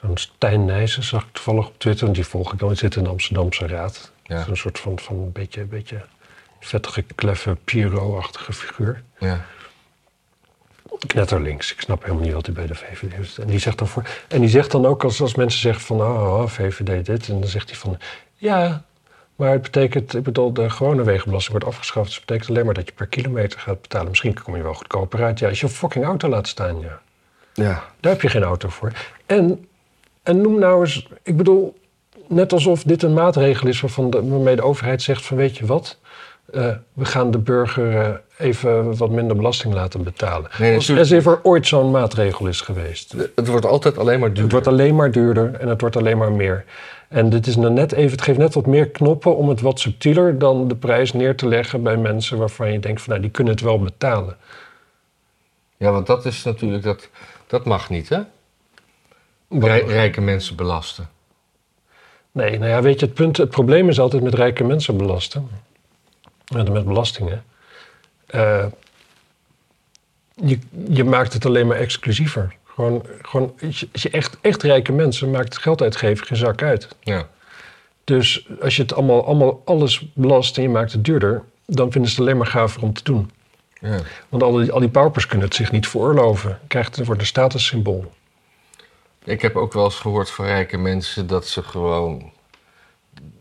[0.00, 2.68] zo'n Stijn Nijssen, zag ik toevallig op Twitter, want die volg ik dan.
[2.68, 4.12] Die zit in de Amsterdamse Raad.
[4.22, 4.44] Ja.
[4.44, 6.00] Zo'n soort van, van een beetje, beetje
[6.60, 9.02] vettige, kleffe, Piro-achtige figuur.
[9.18, 9.44] Ja.
[11.06, 11.72] Knetterlinks.
[11.72, 13.38] Ik snap helemaal niet wat hij bij de VVD is.
[13.38, 16.00] En die zegt dan, voor, en die zegt dan ook als, als mensen zeggen van,
[16.00, 17.28] oh, oh, VVD dit.
[17.28, 17.98] En dan zegt hij van,
[18.34, 18.84] ja,
[19.36, 22.06] maar het betekent, ik bedoel, de gewone wegenbelasting wordt afgeschaft.
[22.06, 24.08] Dus het betekent alleen maar dat je per kilometer gaat betalen.
[24.08, 25.38] Misschien kom je wel goedkoper uit.
[25.38, 27.00] Ja, als je een fucking auto laat staan, ja.
[27.54, 27.84] Ja.
[28.00, 28.92] Daar heb je geen auto voor.
[29.26, 29.68] En,
[30.30, 31.78] en noem nou eens, ik bedoel,
[32.26, 35.66] net alsof dit een maatregel is waarvan de, waarmee de overheid zegt van weet je
[35.66, 35.98] wat,
[36.52, 40.50] Eh, we gaan de burger eh, even wat minder belasting laten betalen.
[40.58, 43.14] Nee, Als, als er ooit zo'n maatregel is geweest.
[43.34, 44.42] Het wordt altijd alleen maar duurder.
[44.42, 46.64] Het wordt alleen maar duurder en het wordt alleen maar meer.
[47.08, 49.80] En dit is nou net even, het geeft net wat meer knoppen om het wat
[49.80, 53.30] subtieler dan de prijs neer te leggen bij mensen waarvan je denkt van nou die
[53.30, 54.36] kunnen het wel betalen.
[55.76, 57.08] Ja, want dat is natuurlijk, dat,
[57.46, 58.20] dat mag niet, hè?
[59.58, 61.08] Rij- rijke mensen belasten.
[62.32, 65.48] Nee, nou ja, weet je, het, punt, het probleem is altijd met rijke mensen belasten.
[66.54, 67.44] Met, met belastingen.
[68.26, 68.66] Eh,
[70.34, 70.58] je,
[70.88, 72.54] je maakt het alleen maar exclusiever.
[72.64, 76.38] Gewoon, gewoon als je, als je echt, echt rijke mensen maakt het geld uitgeven geen
[76.38, 76.88] zak uit.
[77.00, 77.28] Ja.
[78.04, 82.10] Dus als je het allemaal, allemaal alles belast en je maakt het duurder, dan vinden
[82.10, 83.30] ze het alleen maar gaver om te doen.
[83.80, 83.98] ja.
[84.28, 86.58] Want al die, al die paupers kunnen het zich niet veroorloven.
[86.66, 88.12] Krijgt het wordt een statussymbool.
[89.24, 92.32] Ik heb ook wel eens gehoord van rijke mensen dat ze gewoon.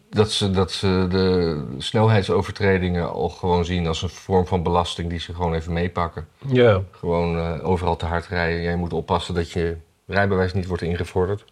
[0.10, 5.20] Dat ze, dat ze de snelheidsovertredingen al gewoon zien als een vorm van belasting die
[5.20, 6.28] ze gewoon even meepakken.
[6.48, 8.62] Ja, Gewoon eh, overal te hard rijden.
[8.62, 11.46] Jij moet oppassen dat je rijbewijs niet wordt ingevorderd.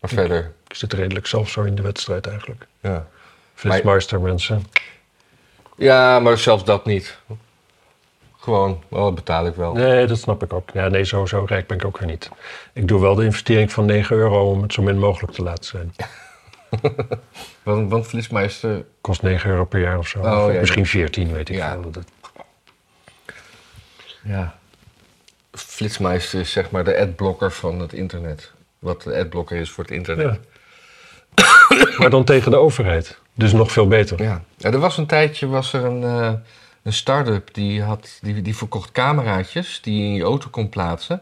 [0.00, 2.66] Maar verder, ik zit redelijk zelf zo in de wedstrijd eigenlijk.
[2.80, 3.06] ja.
[3.54, 4.66] Flitsmeister mensen.
[5.76, 7.18] Ja, maar zelfs dat niet.
[8.44, 9.72] Gewoon, wel, dat betaal ik wel.
[9.72, 10.70] Nee, dat snap ik ook.
[10.72, 12.30] Ja, nee, zo, zo rijk ben ik ook weer niet.
[12.72, 15.64] Ik doe wel de investering van 9 euro om het zo min mogelijk te laten
[15.64, 15.94] zijn.
[17.62, 20.18] Want, want Flitsmeister, Kost 9 euro per jaar of zo.
[20.18, 21.72] Oh, Of ja, misschien 14, weet ik Ja.
[21.72, 21.90] veel.
[21.90, 22.04] Dat-
[24.24, 24.58] ja.
[25.52, 28.52] Flitsmeister is zeg maar de adblocker van het internet.
[28.78, 30.38] Wat de adblocker is voor het internet.
[31.34, 31.46] Ja.
[31.98, 33.18] maar dan tegen de overheid.
[33.34, 34.22] Dus nog veel beter.
[34.22, 34.42] Ja.
[34.56, 36.32] Ja, er was een tijdje was er een, eh,
[36.84, 41.20] een start-up die, had, die, die verkocht cameraatjes die je in je auto kon plaatsen.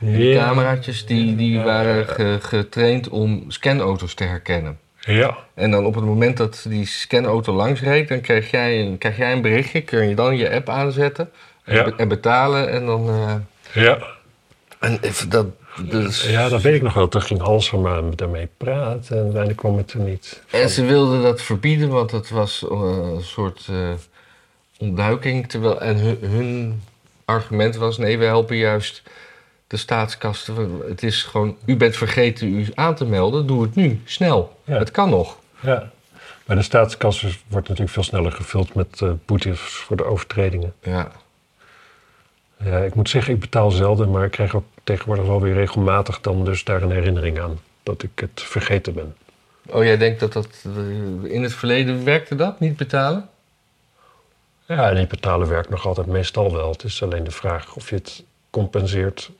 [0.00, 4.78] En die cameraatjes die, die waren ge- getraind om scanauto's te herkennen.
[5.00, 5.36] Ja.
[5.54, 9.16] En dan op het moment dat die scanauto langs reed, dan krijg jij een, krijg
[9.16, 9.80] jij een berichtje.
[9.80, 11.30] Kun je dan je app aanzetten
[11.64, 11.84] en, Ja.
[11.84, 12.70] be- en betalen.
[12.70, 13.08] En dan.
[13.08, 13.34] eh,
[13.84, 13.98] Ja.
[14.80, 14.98] en
[15.28, 15.46] dat,
[15.82, 17.08] dus, ja, dat weet ik nog wel.
[17.08, 20.42] Toen ging Halsema daarmee praten en uiteindelijk kwam het er niet.
[20.46, 20.60] van.
[20.60, 22.78] En ze wilden dat verbieden, want het was eh,
[23.14, 23.76] een soort eh,
[24.88, 25.48] ontduiking.
[25.48, 26.82] Terwijl, en hun, hun
[27.24, 29.02] argument was: nee, we helpen juist
[29.66, 30.82] de staatskasten.
[30.88, 34.58] Het is gewoon, u bent vergeten u aan te melden, doe het nu, snel.
[34.64, 34.78] Ja.
[34.78, 35.38] Het kan nog.
[35.60, 35.90] Ja.
[36.46, 40.72] Maar de staatskas is- wordt natuurlijk veel sneller gevuld met eh boetes voor de overtredingen.
[40.82, 41.10] Ja.
[42.64, 46.20] Ja, ik moet zeggen, ik betaal zelden, maar ik krijg ook tegenwoordig wel weer regelmatig
[46.20, 47.58] dan dus daar een herinnering aan.
[47.82, 49.14] Dat ik het vergeten ben.
[49.66, 53.28] Oh, jij denkt dat dat eh, in het verleden werkte dat, niet betalen?
[54.66, 56.70] Ja, en die betalen werkt nog altijd meestal wel.
[56.70, 59.30] Het is alleen de vraag of je het compenseert.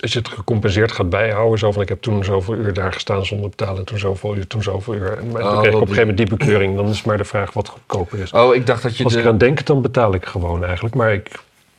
[0.00, 3.26] Als je het gecompenseerd gaat bijhouden, zo van ik heb toen zoveel uur daar gestaan
[3.26, 5.18] zonder betalen, en toen zoveel uur, toen zoveel uur.
[5.18, 6.76] En maar Oh, dan krijg ik op een gegeven moment die bekeuring.
[6.76, 8.32] Dan is maar de vraag wat goedkoper is.
[8.32, 10.94] Oh, ik dacht dat je, Als ik de, eraan denk, dan betaal ik gewoon eigenlijk.
[10.94, 11.30] Maar ik,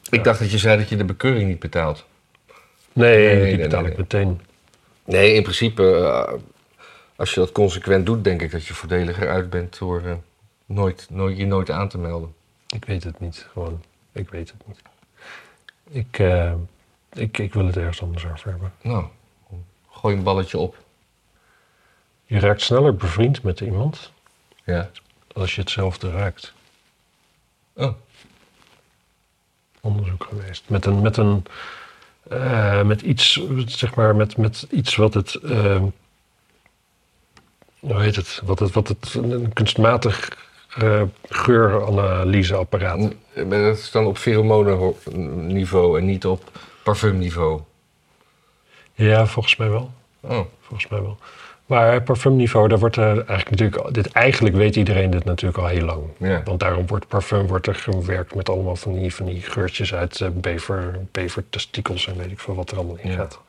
[0.09, 2.05] ik dacht dat je zei dat je de bekeuring niet betaalt.
[2.93, 4.41] nee, Nee, die betaal nee, ik meteen.
[5.05, 6.33] Nee, in principe, eh,
[7.15, 10.11] als je dat consequent doet, denk ik dat je voordeliger uit bent door eh,
[10.65, 12.33] nooit, nooit, je nooit aan te melden.
[12.75, 13.83] Ik weet het niet, gewoon.
[14.11, 14.81] Ik weet het niet.
[15.89, 16.53] Ik, eh,
[17.13, 18.73] ik, ik wil het ergens anders over hebben.
[18.81, 19.05] Nou,
[19.89, 20.77] gooi een balletje op.
[22.25, 24.11] Je raakt sneller bevriend met iemand
[24.63, 24.89] Ja.
[25.33, 26.53] als je hetzelfde raakt.
[27.73, 27.93] Oh,
[29.81, 30.69] Onderzoek geweest.
[30.69, 31.45] Met een, met een,
[32.29, 35.83] eh, met iets, zeg maar, met, met iets wat het, eh,
[37.79, 40.44] hoe heet het, wat het, wat het, een kunstmatig
[40.75, 42.99] eh, geuranalyseapparaat.
[43.35, 46.51] maar dat is dan op pheromonenniveau en niet op
[46.83, 47.61] parfumniveau.
[48.93, 49.91] Ja, volgens mij wel.
[50.19, 51.17] Oh, Volgens mij wel.
[51.65, 53.93] Maar parfumniveau, daar wordt er eigenlijk natuurlijk...
[53.93, 56.03] Dit, eigenlijk weet iedereen dit natuurlijk al heel lang.
[56.17, 56.41] ja.
[56.43, 60.21] Want daarom wordt parfum wordt er gewerkt met allemaal van die, van die geurtjes uit
[60.21, 63.15] eh, bever, bevertestikels en weet ik veel wat er allemaal in Ja.
[63.17, 63.39] gaat.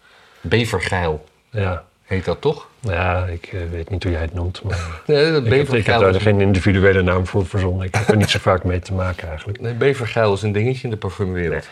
[0.40, 2.68] Bevergeil Ja, heet dat toch?
[2.80, 5.86] ja ik eh, weet niet hoe jij het noemt, maar Nee, dat ik, heb, ik
[5.86, 7.86] heb daar is, geen individuele naam voor verzonnen.
[7.86, 9.60] Ik heb er niet zo vaak mee te maken eigenlijk.
[9.60, 11.68] nee, bevergeil is een dingetje in de parfumwereld.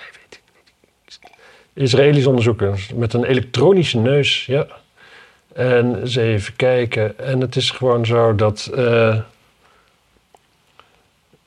[1.72, 4.66] Israëlisch onderzoekers met een elektronische neus, ja.
[5.52, 7.18] En eens even kijken.
[7.18, 8.70] En het is gewoon zo dat...
[8.74, 9.18] eh,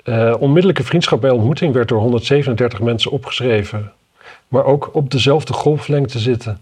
[0.08, 3.92] eh, onmiddellijke vriendschap bij ontmoeting werd door 137 mensen opgeschreven.
[4.48, 6.62] Maar ook op dezelfde golflengte zitten.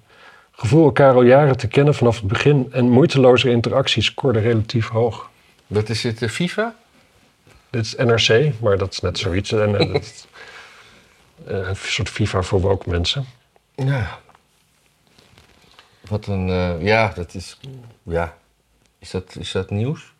[0.55, 2.67] Gevoel elkaar al jaren te kennen vanaf het begin.
[2.71, 5.29] En moeiteloze interacties scoorden relatief hoog.
[5.67, 6.75] Dat is het eh, FIFA?
[7.69, 9.51] Dit is NRC, maar dat is net zoiets.
[9.51, 10.27] En, eh, dat
[11.47, 13.25] eh, een soort FIFA voor woke mensen.
[13.75, 14.19] Ja.
[16.07, 16.47] Wat een,
[16.83, 17.59] ja, dat is,
[18.03, 18.37] ja.
[18.99, 20.13] Is dat, is dat nieuws?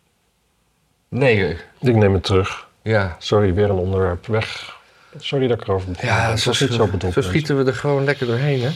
[1.08, 2.68] Nee, Ik neem het terug.
[2.82, 3.16] ja.
[3.18, 4.78] Sorry, weer een onderwerp weg.
[5.18, 6.08] Sorry dat ik erover begon.
[6.08, 8.70] Ja, zo, zo schieten we er gewoon lekker doorheen, hè?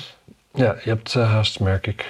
[0.54, 2.06] Ja, je hebt eh, haast, merk ik.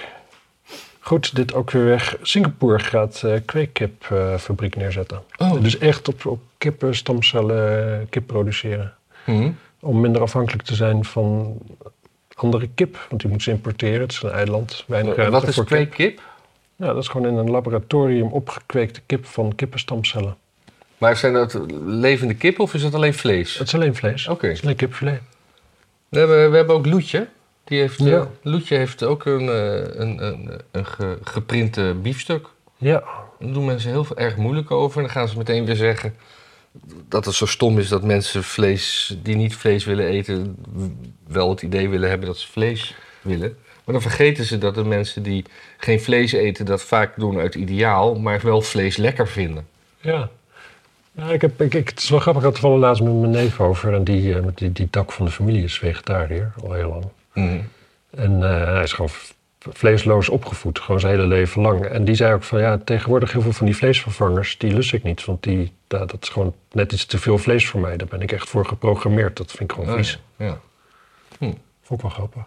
[0.99, 2.17] Goed, dit ook weer weg.
[2.21, 5.23] Singapore gaat eh kweekkipfabriek neerzetten.
[5.37, 5.61] Oh.
[5.61, 8.93] Dus echt op, op kippen, stamcellen, eh, kip produceren.
[9.23, 9.51] Hm.
[9.79, 11.57] Om minder afhankelijk te zijn van
[12.33, 13.05] andere kip.
[13.09, 14.01] Want die moeten ze importeren.
[14.01, 14.83] Het is een eiland.
[14.87, 15.65] Weinig ruimte Wat is kip.
[15.65, 16.21] kweekkip?
[16.75, 20.35] Ja, dat is gewoon in een laboratorium opgekweekte kip van kippenstamcellen.
[20.97, 23.57] Maar zijn dat levende kip of is dat alleen vlees?
[23.57, 24.27] Het is alleen vlees.
[24.27, 24.47] Oké.
[24.47, 25.21] Het is alleen kipfilet.
[26.09, 27.27] We hebben, we hebben ook Loetje.
[27.71, 28.27] Die heeft, eh, Ja.
[28.41, 32.47] Loetje heeft ook een, eh, een, een, een ge- geprinte biefstuk.
[32.77, 33.03] Ja,
[33.39, 34.97] Daar doen mensen heel veel, erg moeilijk over.
[34.97, 36.15] En dan gaan ze meteen weer zeggen
[37.07, 40.55] dat het zo stom is dat mensen vlees die niet vlees willen eten,
[41.27, 43.57] wel het idee willen hebben dat ze vlees willen.
[43.83, 45.45] Maar dan vergeten ze dat de mensen die
[45.77, 49.67] geen vlees eten dat vaak doen uit ideaal, maar wel vlees lekker vinden.
[50.01, 50.29] Ja.
[51.11, 53.13] ja ik heb, ik, ik, het is wel grappig, ik had het toevallig laatst met
[53.13, 53.93] mijn neef over.
[53.93, 57.03] En die, eh, met die, die tak van de familie is vegetariër, al heel lang.
[57.33, 59.11] En eh, hij is gewoon
[59.59, 61.85] vleesloos opgevoed, gewoon zijn hele leven lang.
[61.85, 65.03] En die zei ook van, ja, tegenwoordig heel veel van die vleesvervangers, die lust ik
[65.03, 65.25] niet.
[65.25, 67.97] Want die, dat is gewoon net iets te veel vlees voor mij.
[67.97, 69.37] Daar ben ik echt voor geprogrammeerd.
[69.37, 70.19] Dat vind ik gewoon Oh, vies.
[70.35, 70.59] ja.
[71.81, 72.41] Vond ik wel grappig.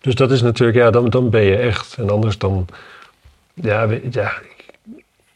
[0.00, 1.96] Dus dat is natuurlijk, ja, dan, dan ben je echt.
[1.98, 2.66] En anders dan,
[3.54, 4.32] ja, ja,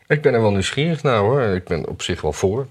[0.07, 1.41] Ik ben er wel nieuwsgierig naar hoor.
[1.43, 2.67] Ik ben op zich wel voor.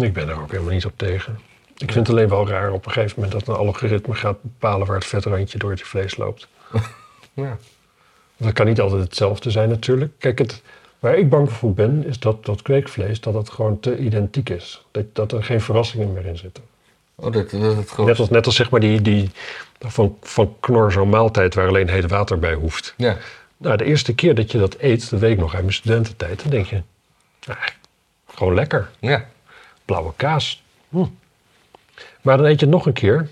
[0.00, 1.38] Ik ben er ook helemaal niet op tegen.
[1.80, 4.86] Ik vind het alleen wel raar op een gegeven moment dat een algoritme gaat bepalen
[4.86, 6.48] waar het vetrandje door het vlees loopt.
[7.32, 7.58] Ja.
[8.36, 10.12] Dat kan niet altijd hetzelfde zijn natuurlijk.
[10.18, 10.62] Kijk, het,
[10.98, 14.84] waar ik bang voor ben is dat dat kweekvlees dat het gewoon te identiek is.
[14.90, 16.64] Dat, dat er geen verrassingen meer in zitten.
[17.14, 17.50] Oh, dat,
[17.96, 19.30] dat als, net als zeg maar die, die
[19.78, 22.94] van, van Knor zo'n maaltijd waar alleen heet water bij hoeft.
[22.96, 23.16] Ja.
[23.56, 26.42] Nou, de eerste keer dat je dat eet, dat weet ik nog uit mijn studententijd,
[26.42, 26.82] dan denk je,
[27.46, 27.56] ah,
[28.26, 28.90] gewoon lekker.
[28.98, 29.26] Ja.
[29.84, 30.62] blauwe kaas.
[30.88, 31.04] Hm.
[32.22, 33.28] Maar dan eet je het nog een keer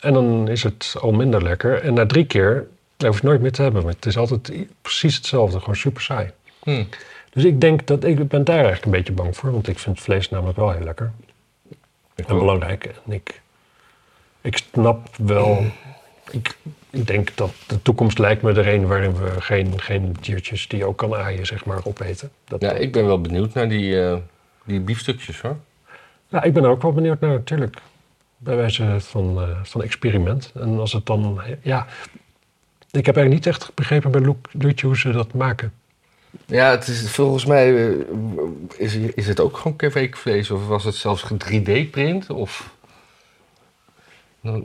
[0.00, 1.82] en dan is het al minder lekker.
[1.82, 3.82] En na drie keer hoef je het nooit meer te hebben.
[3.82, 6.30] Want het is altijd precies hetzelfde, gewoon super saai.
[6.62, 6.84] Hm.
[7.30, 9.52] Dus ik denk dat ik ben daar eigenlijk een beetje bang voor.
[9.52, 11.12] Want ik vind vlees namelijk wel heel lekker
[12.14, 12.84] Ik en belangrijk.
[12.84, 13.40] En ik,
[14.40, 15.64] ik snap wel...
[16.30, 16.56] Ik,
[16.90, 20.78] ik denk dat de toekomst lijkt me er een waarin we geen, geen diertjes die
[20.78, 22.30] je ook kan aaien, zeg maar, opeten.
[22.44, 24.16] Dat, Ja, ik ben wel benieuwd naar die, eh,
[24.64, 25.56] die biefstukjes hoor.
[26.28, 27.76] Ja, ik ben er ook wel benieuwd naar, natuurlijk.
[28.42, 30.50] Bij wijze van, eh, van experiment.
[30.54, 31.86] En als het dan, ja...
[32.90, 35.72] Ik heb eigenlijk niet echt begrepen bij Loetje hoe ze dat maken.
[36.46, 37.96] Ja, het is, volgens mij eh,
[38.76, 42.30] is, is het ook gewoon kweekvlees of was het zelfs 3D-print?
[42.30, 42.70] Of...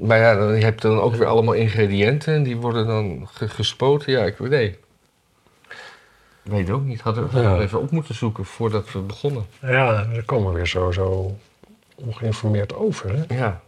[0.02, 3.50] Maar ja, dan, je hebt dan ook weer allemaal ingrediënten en die worden dan ge-
[3.50, 4.12] gespoten.
[4.12, 4.78] Ja, ik weet niet.
[6.44, 7.02] Ik weet ook niet.
[7.02, 7.60] Hadden we Ja.
[7.60, 9.46] even op moeten zoeken voordat we begonnen.
[9.62, 11.36] Ja, daar komen we weer zo, zo
[11.96, 13.36] ongeïnformeerd over, hè?
[13.36, 13.62] Ja.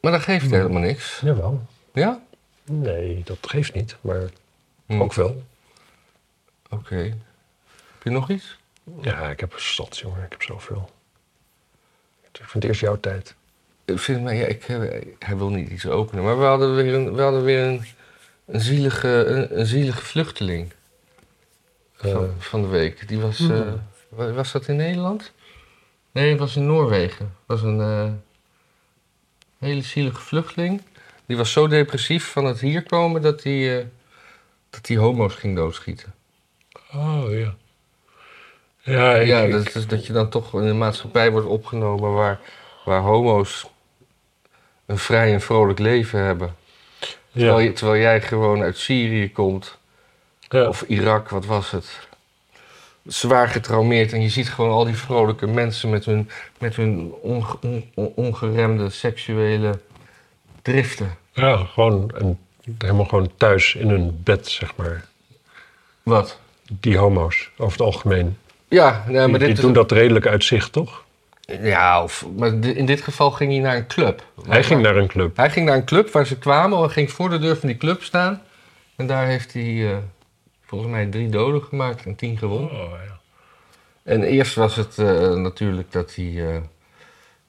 [0.00, 1.20] Maar dat geeft helemaal niks.
[1.24, 1.66] Jawel.
[1.92, 2.22] Ja?
[2.64, 4.30] Nee, dat geeft niet, maar
[4.86, 5.00] Hm.
[5.02, 5.42] ook wel.
[6.70, 6.96] Oké.
[6.96, 8.58] Heb je nog iets?
[9.00, 10.24] Ja, ik heb zat, jongen.
[10.24, 10.90] Ik heb zoveel.
[12.32, 13.34] Ik vind het eerst jouw tijd.
[13.84, 14.62] Ik vind, maar ja, ik,
[15.18, 16.24] hij wil niet iets openen.
[16.24, 17.84] Maar we hadden weer een, we hadden weer een,
[18.46, 20.72] een, zielige, een, een zielige vluchteling
[22.00, 23.08] Eh, van, van de week.
[23.08, 23.50] Die was, Hmm.
[23.52, 23.72] eh,
[24.08, 25.32] wa- was dat in Nederland?
[26.12, 27.24] Nee, het was in Noorwegen.
[27.24, 28.10] Het was een eh,
[29.60, 30.82] hele zielige vluchteling.
[31.26, 33.84] Die was zo depressief van het hier komen dat hij eh,
[34.70, 36.14] dat hij homo's ging doodschieten.
[36.92, 37.54] oh, ja.
[38.82, 42.40] Ja, ik, ja, dat, is dat je dan toch in een maatschappij wordt opgenomen waar,
[42.84, 43.66] waar homo's
[44.86, 46.56] een vrij en vrolijk leven hebben.
[47.32, 47.64] Terwijl, Ja.
[47.64, 49.78] je- terwijl jij gewoon uit Syrië komt,
[50.48, 50.68] Ja.
[50.68, 52.08] of Irak, wat was het?
[53.10, 57.56] Zwaar getraumeerd en je ziet gewoon al die vrolijke mensen met hun, met hun onge-
[57.62, 59.78] on- on- ongeremde seksuele
[60.62, 61.16] driften.
[61.32, 62.38] ja, gewoon een,
[62.78, 65.04] helemaal gewoon thuis in hun bed, zeg maar.
[66.02, 66.38] Wat?
[66.72, 68.36] Die homo's, over het algemeen.
[68.68, 71.04] Ja, nee, maar die dit is doen dat redelijk uit zich, toch?
[71.62, 74.24] Ja, of, maar in dit geval ging hij naar een club.
[74.48, 75.36] Hij ging naar een club.
[75.36, 76.78] Hij ging naar een club waar ze kwamen.
[76.78, 78.42] Hij ging voor de deur van die club staan.
[78.96, 79.96] En daar heeft hij eh,
[80.70, 82.70] volgens mij drie doden gemaakt en tien gewond.
[82.70, 83.18] Oh, ja.
[84.02, 86.54] En eerst was het eh, natuurlijk dat hij...
[86.54, 86.60] eh,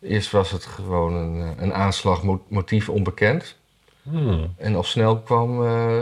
[0.01, 3.55] eerst was het gewoon een, eh, een aanslag, mo- motief onbekend.
[4.01, 5.57] Hmm, En al snel kwam,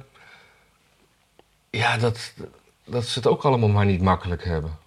[1.76, 2.34] Ja, dat,
[2.86, 4.78] dat ze het ook allemaal maar niet makkelijk hebben.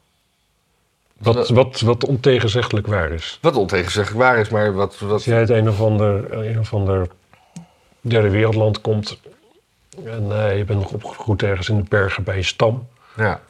[1.18, 3.38] wat, wat, wat ontegenzeggelijk waar is.
[3.42, 4.98] Wat ontegenzeggelijk waar is, maar wat.
[4.98, 7.08] wat Als jij uit een of ander, een of ander
[8.00, 9.20] derde wereldland komt...
[10.04, 12.88] en eh, je bent nog opgegroeid ergens in de bergen bij je stam...
[13.16, 13.40] ja.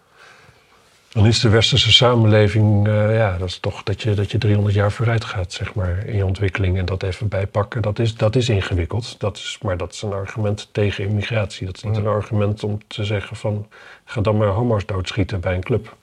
[1.09, 2.87] Dan is de westerse samenleving...
[2.89, 6.07] eh, ja, dat is toch dat je, dat je 300 jaar vooruit gaat, zeg maar,
[6.07, 6.79] in je ontwikkeling...
[6.79, 9.21] en dat even bijpakken, dat is, dat is ingewikkeld.
[9.21, 11.67] Dat is, maar dat is een argument tegen immigratie.
[11.67, 12.01] Dat is niet Ja.
[12.01, 13.69] een argument om te zeggen van...
[14.05, 15.97] ga dan maar homo's doodschieten bij een club.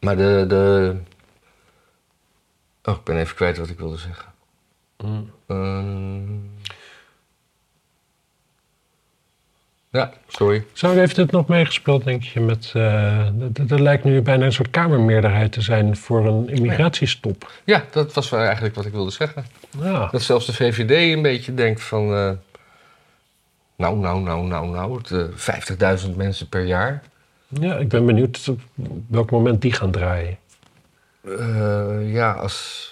[0.00, 0.96] Maar de, de.
[2.84, 4.32] Oh, ik ben even kwijt wat ik wilde zeggen.
[5.46, 6.22] Ehm.
[9.92, 10.64] Ja, sorry.
[10.72, 12.60] Zo heeft het nog meegespeeld, denk je, met...
[13.52, 17.50] d- er lijkt nu bijna een soort kamermeerderheid te zijn voor een immigratiestop.
[17.64, 19.44] Ja, dat was eigenlijk wat ik wilde zeggen.
[19.82, 22.14] Ja, Dat zelfs de VVD een beetje denkt van...
[22.14, 22.30] eh,
[23.76, 27.02] nou, nou, nou, nou, nou, het, eh, 50.000 mensen per jaar.
[27.48, 28.60] ja ik ben benieuwd op
[29.08, 30.36] welk moment die gaan draaien.
[32.12, 32.90] Ja, als...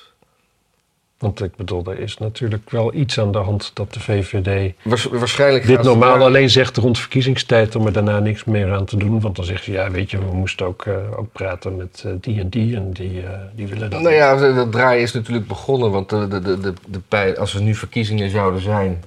[1.21, 5.05] Want ik bedoel, er is natuurlijk wel iets aan de hand dat de VVD Waars-
[5.05, 8.97] waarschijnlijk dit normaal daar- alleen zegt rond verkiezingstijd om er daarna niks meer aan te
[8.97, 9.21] doen.
[9.21, 12.13] Want dan zeggen ze, ja weet je, we moesten ook, eh, ook praten met eh,
[12.21, 15.47] die en die en die, eh, die willen dat Nou ja, dat draaien is natuurlijk
[15.47, 15.91] begonnen.
[15.91, 16.73] Want de, de, de,
[17.09, 19.05] de, als er nu verkiezingen zouden zijn,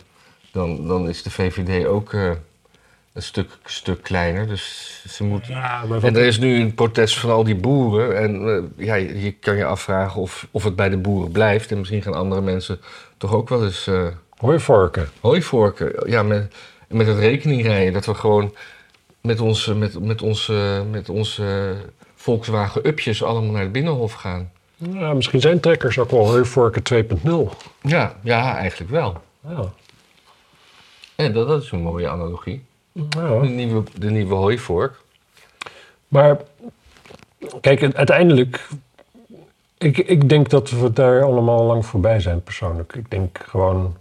[0.51, 2.15] dan, dan is de VVD ook
[3.13, 4.47] een stuk, stuk kleiner.
[4.47, 5.53] Dus ze moeten.
[5.53, 8.17] Ja, maar En er is nu een protest van al die boeren.
[8.17, 8.47] En
[8.77, 11.71] eh, ja, je je kan je afvragen of, of het bij de boeren blijft.
[11.71, 12.79] En misschien gaan andere mensen
[13.17, 15.09] toch ook wel eens eh hooivorken.
[15.19, 16.09] hooivorken.
[16.09, 16.55] Ja, met,
[16.87, 17.93] met het rekeningrijden.
[17.93, 18.55] Dat we gewoon
[19.21, 21.75] met onze, met, met onze, met onze
[22.15, 24.51] Volkswagen-upjes allemaal naar het Binnenhof gaan.
[24.75, 27.29] Ja, misschien zijn trekkers ook wel hooivorken 2.0.
[27.81, 29.21] Ja, ja, eigenlijk wel.
[29.47, 29.71] Ja.
[31.15, 32.63] En dat, dat is een mooie analogie.
[32.93, 33.41] De Ja.
[33.41, 35.01] nieuwe, de nieuwe hooivork.
[36.07, 36.37] Maar
[37.61, 38.67] kijk, uiteindelijk,
[39.77, 42.93] ik, ik denk dat we daar allemaal lang voorbij zijn persoonlijk.
[42.93, 43.95] Ik denk gewoon,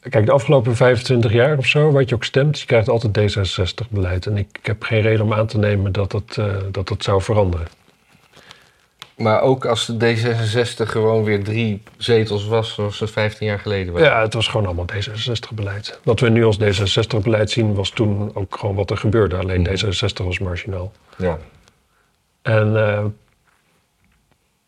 [0.00, 4.26] kijk, de afgelopen 25 jaar of zo, wat je ook stemt, je krijgt altijd D66-beleid.
[4.26, 7.02] En ik, ik heb geen reden om aan te nemen dat dat, eh, dat, dat
[7.02, 7.66] zou veranderen.
[9.22, 13.92] Maar ook als de D66 gewoon weer drie zetels was, zoals het 15 jaar geleden
[13.92, 14.02] was.
[14.02, 16.00] Ja, het was gewoon allemaal D66-beleid.
[16.04, 19.36] Wat we nu als D66-beleid zien, was toen ook gewoon wat er gebeurde.
[19.36, 19.70] Alleen Mhm.
[19.70, 20.92] D66 was marginaal.
[21.18, 21.38] Ja.
[22.42, 23.04] En eh,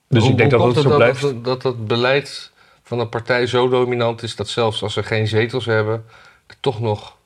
[0.09, 1.21] dus Hoe- ik denk dat het zo blijft.
[1.21, 2.53] Dat, dat dat beleid
[2.83, 6.05] van een partij zo dominant is dat zelfs als ze geen zetels hebben,
[6.47, 7.17] er toch nog.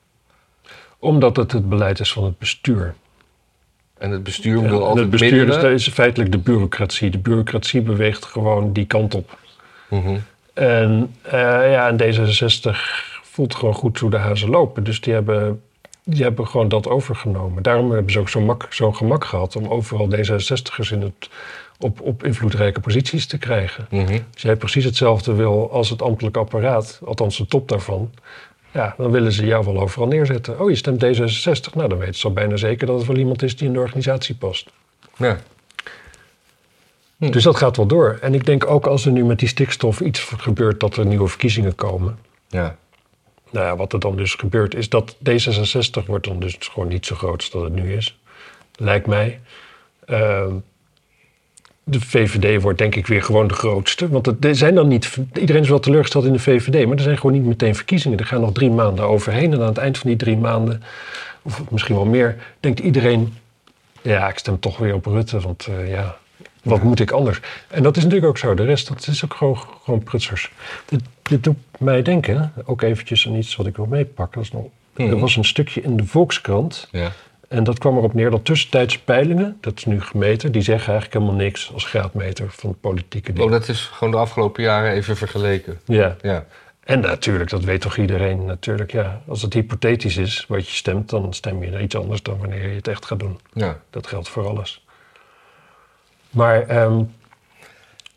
[0.99, 2.95] Omdat het het beleid is van het bestuur.
[3.99, 5.61] En het bestuur wil altijd het bestuur is, middelen.
[5.61, 7.09] dat is feitelijk de bureaucratie.
[7.09, 9.37] De bureaucratie beweegt gewoon die kant op.
[9.89, 10.17] Mhm.
[10.53, 11.31] En, eh,
[11.71, 12.77] ja, en D66
[13.23, 14.83] voelt gewoon goed hoe de hazen lopen.
[14.83, 15.61] Dus die hebben,
[16.03, 17.63] die hebben gewoon dat overgenomen.
[17.63, 21.29] Daarom hebben ze ook zo'n mak, zo'n gemak gehad om overal D66'ers in het,
[21.79, 23.87] op, op invloedrijke posities te krijgen.
[23.89, 24.19] Mhm.
[24.33, 28.11] Als jij precies hetzelfde wil als het ambtelijk apparaat, althans de top daarvan,
[28.71, 30.59] ja, dan willen ze jou wel overal neerzetten.
[30.59, 33.41] Oh, je stemt D66, nou dan weten ze al bijna zeker dat het wel iemand
[33.41, 34.69] is die in de organisatie past.
[35.17, 35.39] Ja.
[37.17, 37.31] Hm.
[37.31, 38.17] Dus dat gaat wel door.
[38.21, 41.27] En ik denk ook als er nu met die stikstof iets gebeurt dat er nieuwe
[41.27, 42.19] verkiezingen komen.
[42.47, 42.77] Ja.
[43.51, 47.05] Nou ja, wat er dan dus gebeurt is dat D66 wordt dan dus gewoon niet
[47.05, 48.19] zo groot als dat het nu is.
[48.75, 49.39] Lijkt mij.
[50.05, 50.53] Ehm,
[51.83, 54.09] de VVD wordt denk ik weer gewoon de grootste.
[54.09, 57.03] Want het, er zijn dan niet, iedereen is wel teleurgesteld in de VVD, maar er
[57.03, 58.17] zijn gewoon niet meteen verkiezingen.
[58.17, 59.53] Er gaan nog drie maanden overheen.
[59.53, 60.83] En aan het eind van die drie maanden,
[61.41, 63.33] of misschien wel meer, denkt iedereen:
[64.01, 65.39] ja, ik stem toch weer op Rutte.
[65.39, 66.17] Want eh, ja,
[66.63, 67.39] wat moet ik anders?
[67.67, 68.53] En dat is natuurlijk ook zo.
[68.53, 70.51] De rest, dat is ook gewoon, gewoon prutsers.
[70.85, 74.41] Dit, dit doet mij denken, ook eventjes aan iets wat ik wil meepakken.
[74.41, 74.65] Dat is nog,
[74.99, 75.09] Mhm.
[75.09, 76.87] Er was een stukje in de Volkskrant.
[76.91, 77.11] Ja.
[77.49, 81.21] En dat kwam erop neer dat tussentijdse peilingen, dat is nu gemeten, die zeggen eigenlijk
[81.21, 83.45] helemaal niks als graadmeter van politieke dingen.
[83.47, 85.79] Oh, dat is gewoon de afgelopen jaren even vergeleken.
[85.85, 86.45] Ja, Ja.
[86.83, 88.91] en natuurlijk, dat weet toch iedereen natuurlijk.
[88.91, 92.37] Ja, als het hypothetisch is wat je stemt, dan stem je naar iets anders dan
[92.37, 93.39] wanneer je het echt gaat doen.
[93.53, 93.79] Ja.
[93.89, 94.85] Dat geldt voor alles.
[96.29, 97.01] Maar, ehm,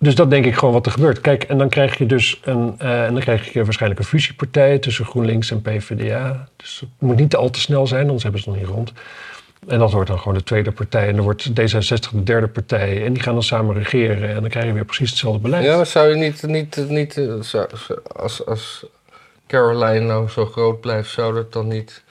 [0.02, 1.20] dus dat denk ik gewoon wat er gebeurt.
[1.20, 4.78] Kijk, en dan krijg je dus een, eh, en dan krijg je waarschijnlijk een fusiepartij
[4.78, 6.48] tussen GroenLinks en PvdA.
[6.56, 8.92] Dus het moet niet al te snel zijn, anders hebben ze het nog niet rond.
[9.68, 11.08] En dat wordt dan gewoon de tweede partij.
[11.08, 13.04] En dan wordt D66 de derde partij.
[13.04, 14.28] En die gaan dan samen regeren.
[14.28, 15.64] En dan krijg je weer precies hetzelfde beleid.
[15.64, 17.34] Ja, maar zou je niet, niet, niet eh,
[18.16, 18.86] als, als
[19.46, 22.02] Caroline nou zo groot blijft, zou dat dan niet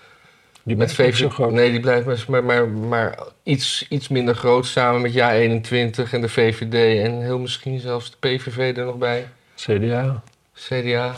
[0.63, 1.15] die met VVD?
[1.15, 1.51] zo groot.
[1.51, 6.29] Nee, die blijft maar, maar, maar, iets, iets minder groot samen met JA21 en de
[6.29, 9.27] VVD en heel misschien zelfs de PVV er nog bij.
[9.55, 11.15] CDA CDA,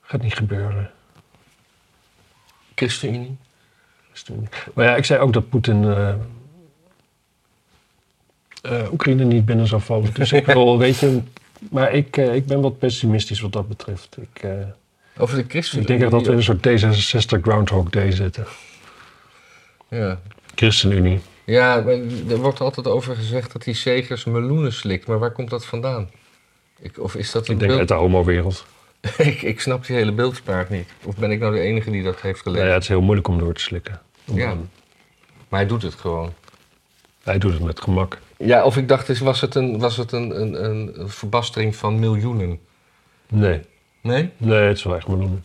[0.00, 0.90] gaat niet gebeuren.
[2.74, 3.38] ChristenUnie.
[4.74, 6.14] Maar ja, ik zei ook dat Poetin eh,
[8.62, 10.14] eh, Oekraïne niet binnen zou vallen.
[10.14, 11.22] Dus ik wil, weet je,
[11.70, 14.16] maar ik, eh, ik ben wat pessimistisch wat dat betreft.
[14.20, 14.46] Ik,
[15.18, 15.88] Over de ik ChristenUnie.
[15.88, 18.46] denk echt dat we in een soort D66 Groundhog Day zitten.
[19.88, 20.20] Ja.
[20.54, 21.20] ChristenUnie.
[21.44, 21.84] Ja,
[22.28, 25.06] er wordt altijd over gezegd dat die Segers meloenen slikt.
[25.06, 26.10] Maar waar komt dat vandaan?
[26.80, 27.88] Ik, of is dat een Ik denk uit beeld?
[27.88, 28.66] de homo-wereld.
[29.18, 30.88] ik, ik snap die hele beeldspraak niet.
[31.04, 32.66] Of ben ik nou de enige die dat heeft Nou gelezen?
[32.66, 34.00] ja, het is heel moeilijk om door te slikken.
[34.24, 34.54] Ja.
[35.48, 36.32] Maar hij doet het gewoon.
[37.22, 38.18] Hij doet het met gemak.
[38.36, 42.58] Ja, of ik dacht was het een, was het een, een, een verbastering van miljoenen?
[43.28, 43.60] Nee,
[44.00, 44.30] Nee?
[44.36, 45.44] nee, het is wel echt meloenen.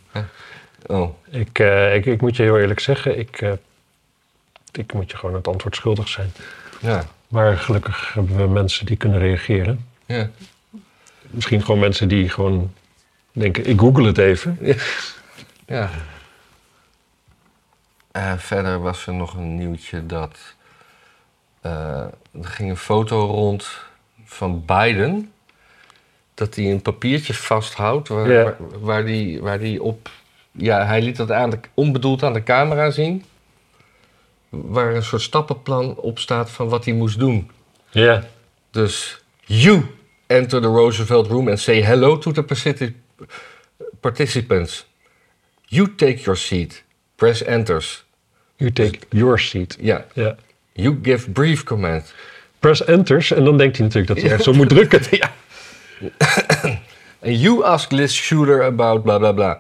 [0.88, 3.52] Oh, Ik, eh, ik, ik moet je heel eerlijk zeggen, ik, eh,
[4.72, 6.32] ik moet je gewoon het antwoord schuldig zijn.
[6.80, 7.06] ja.
[7.28, 9.88] Maar gelukkig hebben we mensen die kunnen reageren.
[10.06, 10.30] ja.
[11.22, 12.74] Misschien gewoon mensen die gewoon
[13.32, 14.58] denken, ik google het even.
[15.68, 15.90] ja.
[18.12, 20.38] Eh, verder was er nog een nieuwtje dat...
[21.62, 23.68] er ging een foto rond
[24.26, 25.33] van Biden...
[26.34, 28.44] dat hij een papiertje vasthoudt waar, Ja.
[28.44, 30.10] waar, waar, die, waar die op...
[30.52, 33.24] Ja, hij liet dat aan de, onbedoeld aan de camera zien...
[34.50, 37.50] waar een soort stappenplan op staat van wat hij moest doen.
[37.90, 38.24] Ja,
[38.72, 39.82] Dus you
[40.28, 42.96] enter the Roosevelt room and say hello to the partici-
[44.00, 44.86] participants.
[45.66, 46.84] You take your seat.
[47.16, 48.04] Press enters.
[48.58, 49.78] you take your seat.
[49.80, 50.06] Ja.
[50.14, 50.36] Ja.
[50.74, 52.14] You give brief command.
[52.60, 55.02] Press enters en dan denkt hij natuurlijk dat hij echt zo moet drukken.
[55.12, 55.34] ja.
[57.26, 59.60] And you ask Liz Shooter about bla bla bla.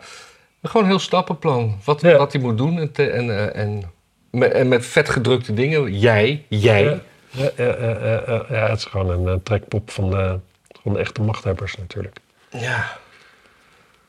[0.64, 1.80] Gewoon een heel stappenplan.
[1.84, 2.18] Wat, Ja.
[2.18, 2.80] wat hij moet doen.
[2.80, 3.84] En, te- en, eh, en,
[4.30, 6.00] met, en met vetgedrukte dingen.
[6.00, 7.02] Jij, jij.
[7.30, 10.39] Ja, ja, het is gewoon een eh, trekpop van de,
[10.82, 12.18] van de echte machthebbers natuurlijk.
[12.50, 12.98] Ja.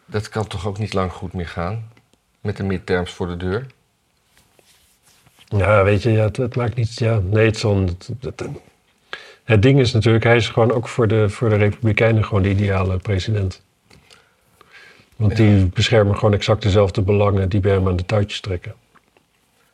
[0.07, 1.89] Dat kan toch ook niet lang goed meer gaan?
[2.41, 3.67] Met de midterms voor de deur.
[5.45, 6.95] Ja, weet je, ja, het, het maakt niet...
[6.99, 8.45] Ja, nee, het, het, het,
[9.45, 12.51] het ding is natuurlijk, hij is gewoon ook voor de, voor de Republikeinen gewoon de
[12.51, 13.63] ideale president.
[15.17, 18.75] Want die beschermen gewoon exact dezelfde belangen die bij hem aan de touwtjes trekken.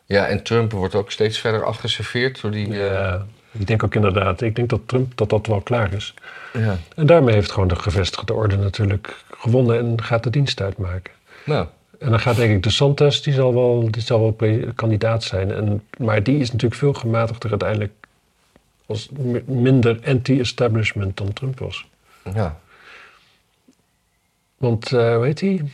[0.06, 2.66] Ja, en Trump wordt ook steeds verder afgeserveerd door die...
[2.66, 6.14] eh, Ja, ik denk ook inderdaad, ik denk dat Trump dat dat wel klaar is.
[6.52, 6.76] ja.
[6.96, 11.12] En daarmee heeft gewoon de gevestigde orde natuurlijk gewonnen en gaat de dienst uitmaken.
[11.44, 11.66] Nou,
[11.98, 14.36] En dan gaat denk ik de Santos, die zal wel, die zal wel
[14.74, 15.52] kandidaat zijn.
[15.52, 17.92] En, maar die is natuurlijk veel gematigder uiteindelijk
[19.11, 21.86] mi- minder anti-establishment dan Trump was.
[22.34, 22.61] ja.
[24.57, 25.70] Want, eh hoe heet hij?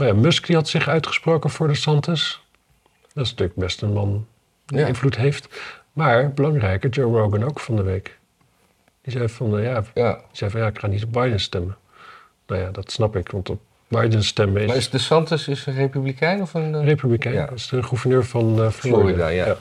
[0.00, 2.42] Oh ja, Musk die had zich uitgesproken voor de Santos.
[3.12, 4.26] Dat is natuurlijk best een man
[4.66, 4.86] die Ja.
[4.86, 5.48] invloed heeft.
[5.92, 8.18] Maar belangrijker, Joe Rogan ook van de week.
[9.02, 11.40] Die zei van, eh, ja, Ja, die zei van ja, ik ga niet op Biden
[11.40, 11.76] stemmen.
[12.46, 14.66] Nou ja, dat snap ik, want op Biden's stem is.
[14.66, 16.74] Maar is DeSantis is een republikein of een...
[16.74, 17.34] eh, Republikein.
[17.34, 17.46] Ja.
[17.46, 18.70] Dat is de gouverneur van Florida.
[18.72, 19.56] Florida, ja.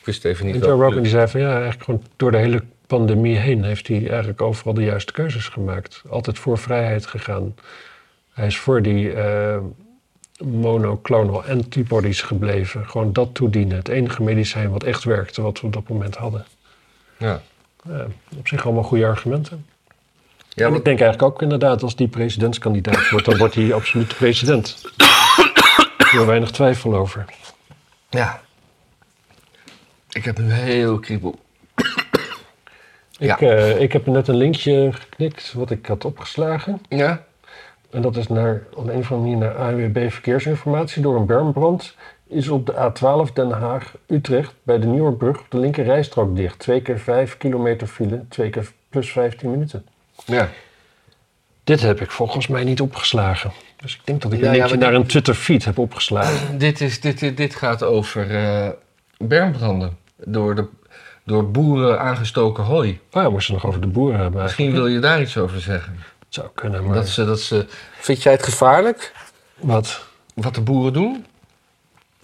[0.00, 2.36] Ik wist even niet En Joe Rogan die zei van ja, eigenlijk gewoon door de
[2.36, 6.02] hele pandemie heen heeft hij eigenlijk overal de juiste keuzes gemaakt.
[6.08, 7.54] Altijd voor vrijheid gegaan.
[8.32, 9.58] Hij is voor die eh,
[10.44, 12.88] monoclonal antibodies gebleven.
[12.88, 13.76] Gewoon dat toedienen.
[13.76, 16.44] Het enige medicijn wat echt werkte, wat we op dat moment hadden.
[17.16, 17.42] Ja.
[17.88, 18.06] Ja,
[18.38, 19.66] op zich allemaal goede argumenten.
[20.48, 24.16] Ja, want- ik denk eigenlijk ook inderdaad, als die presidentskandidaat wordt, dan wordt hij absoluut
[24.16, 24.82] president.
[25.98, 27.24] Er is weinig twijfel over.
[28.10, 28.40] ja.
[30.10, 31.38] Ik heb een heel kriebel.
[33.10, 33.34] Ja.
[33.34, 36.80] Ik, eh, ik heb net een linkje geknikt wat ik had opgeslagen.
[36.88, 37.24] Ja?
[37.90, 41.02] En dat is naar, op een of andere manier naar ANWB Verkeersinformatie.
[41.02, 41.94] Door een bermbrand
[42.26, 46.58] is op de A12 Den Haag-Utrecht bij de Nieuwerbrug de linker rijstrook dicht.
[46.58, 49.86] Twee keer vijf kilometer file, twee keer plus 15 minuten.
[50.24, 50.48] Ja.
[51.64, 53.52] Dit heb ik volgens mij niet opgeslagen.
[53.76, 56.58] Dus ik denk dat ik Ja, een linkje naar een Twitter-feed heb opgeslagen.
[56.58, 58.68] Dit, is, dit, dit, dit gaat over eh
[59.18, 59.98] bermbranden.
[60.24, 60.64] Door, de,
[61.24, 62.90] door boeren aangestoken hooi.
[62.90, 64.42] Oh ja, we moesten nog over de boeren hebben.
[64.42, 65.92] Misschien wil je daar iets over zeggen.
[65.92, 66.94] Het zou kunnen, maar...
[66.94, 67.66] Dat ze, dat ze...
[68.00, 69.12] Vind jij het gevaarlijk?
[69.56, 70.04] Wat?
[70.34, 71.24] Wat de boeren doen?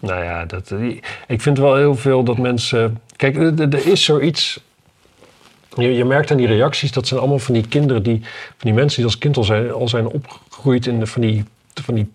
[0.01, 3.01] Nou ja, dat, die- ik vind wel heel veel dat mensen...
[3.17, 4.61] Kijk, er is zoiets...
[5.75, 8.21] Je, je merkt aan die reacties, dat zijn allemaal van die kinderen die...
[8.23, 11.45] Van die mensen die als kind al zijn, al zijn opgegroeid in de, van, die,
[11.75, 12.13] van die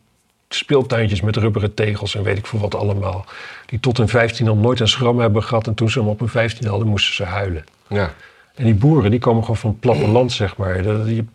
[0.55, 3.25] speeltuintjes met rubberen tegels en weet ik veel wat allemaal.
[3.65, 6.19] Die tot hun 15 al nooit een schram hebben gehad en toen ze hem op
[6.19, 7.63] hun 15 hadden, moesten ze huilen.
[7.87, 8.13] Ja.
[8.55, 10.83] En die boeren, die komen gewoon van het platteland, zeg maar.
[10.83, 11.25] Dat- Je,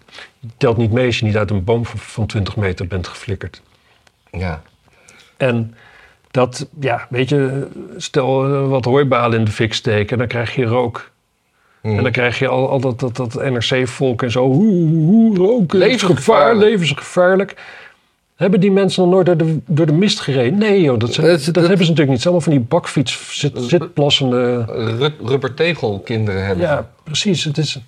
[0.57, 3.63] telt niet mee als je niet uit een boom van, van 20 meter bent geflikkerd.
[4.31, 4.63] Ja.
[5.37, 5.75] En
[6.31, 10.65] dat, ja, weet je, stel eh, wat hooibalen in de fik steken, dan krijg je
[10.65, 11.11] rook.
[11.83, 15.79] En dan krijg je al, al dat, dat, dat NRC-volk en zo, hoe, hoe roken,
[15.79, 16.61] Levensgevaarlijk.
[16.71, 17.55] levensgevaarlijk.
[18.37, 20.59] Hebben die mensen nog nooit door de, door de mist gereden?
[20.59, 22.17] Nee joh, dat, zijn- Dat- dat, dat- hebben ze natuurlijk niet.
[22.17, 24.65] Het allemaal van die bakfiets, zit, zitplassende...
[24.99, 26.65] Ru- Rubbertegelkinderen hebben.
[26.65, 27.45] Ja, precies.
[27.45, 27.79] Het is,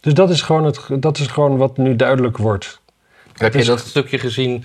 [0.00, 2.80] dus dat is, gewoon het, dat is gewoon wat nu duidelijk wordt.
[3.36, 4.64] Heb je dat stukje gezien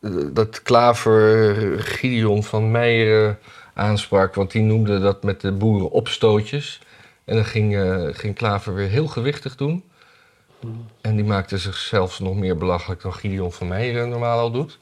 [0.00, 3.34] eh, dat Klaver eh, Gideon van Meijer eh,
[3.74, 4.34] aansprak?
[4.34, 6.80] Want die noemde dat met de boeren opstootjes.
[7.24, 9.82] En dan ging, eh, ging Klaver weer heel gewichtig doen.
[11.00, 14.78] En die maakte zichzelf nog meer belachelijk dan Gideon van Meijer normaal al doet.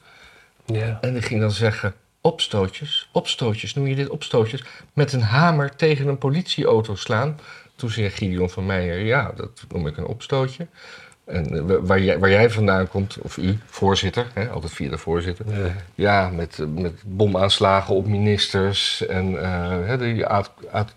[0.64, 0.98] Ja.
[1.00, 4.64] En die ging dan zeggen: opstootjes, opstootjes, noem je dit opstootjes?
[4.92, 7.40] Met een hamer tegen een politieauto slaan.
[7.76, 10.66] Toen zei Gideon van Meijer: ja, dat noem ik een opstootje.
[11.24, 14.98] En eh, waar, jij, waar jij vandaan komt, of u, voorzitter, hè, altijd via de
[14.98, 15.46] voorzitter.
[15.48, 15.74] Ja.
[15.94, 19.32] Ja, met, eh, met bomaanslagen op ministers en
[19.86, 20.94] hè, die Aad, Aad,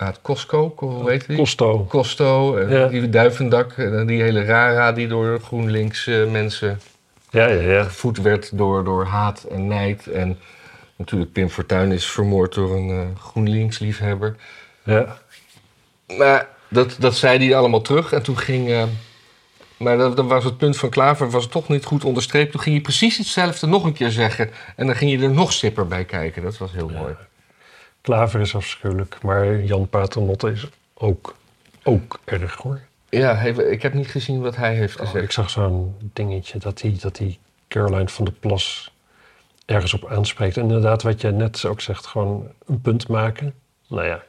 [0.00, 1.36] Aad Cosco, hoe heet die?
[1.36, 1.86] Costo.
[1.88, 2.86] Costo, Ja.
[2.86, 6.80] die Duivendak, en die hele rara die door GroenLinks eh, mensen
[7.30, 7.82] Ja, ja, ja.
[7.82, 10.06] gevoed werd door, door haat en nijd.
[10.06, 10.38] En
[10.96, 14.36] natuurlijk Pim Fortuyn is vermoord door een eh, GroenLinks-liefhebber.
[14.82, 15.18] ja.
[16.16, 18.12] Maar dat, dat zei hij allemaal terug.
[18.12, 18.68] En toen ging...
[18.70, 18.82] eh,
[19.76, 22.50] maar dat, dat was het punt van Klaver, was toch niet goed onderstreept.
[22.52, 24.50] Toen ging hij precies hetzelfde nog een keer zeggen.
[24.76, 26.42] En dan ging je er nog sipper bij kijken.
[26.42, 27.14] Dat was heel mooi.
[28.08, 31.36] Klaver is afschuwelijk, maar Jan Paternotte is ook,
[31.82, 32.80] ook erg hoor.
[33.08, 35.24] Ja, hij- ik heb niet gezien wat hij heeft Oh, gezegd.
[35.24, 37.38] ik zag zo'n dingetje dat hij dat die
[37.68, 38.92] Caroline van der Plas
[39.66, 40.56] ergens op aanspreekt.
[40.56, 43.54] En inderdaad, wat jij net ook zegt, gewoon een punt maken.
[43.88, 44.22] Nou ja,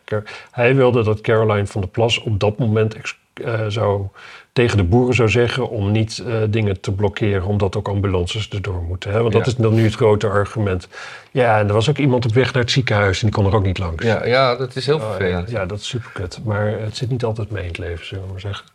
[0.52, 4.08] hij wilde dat Caroline van der Plas op dat moment ex- eh, zou,
[4.54, 8.82] tegen de boeren zou zeggen om niet eh, dingen te blokkeren, omdat ook ambulances erdoor
[8.82, 9.12] moeten.
[9.12, 9.22] Hè?
[9.22, 10.88] Want dat is dan nu het grote argument.
[11.32, 13.56] Ja, en er was ook iemand op weg naar het ziekenhuis en die kon er
[13.56, 14.04] ook niet langs.
[14.06, 15.50] Ja, ja, dat is heel Oh, ja, vervelend.
[15.50, 16.40] ja, dat is superkut.
[16.44, 18.66] Maar het zit niet altijd mee in het leven, zullen we maar zeggen.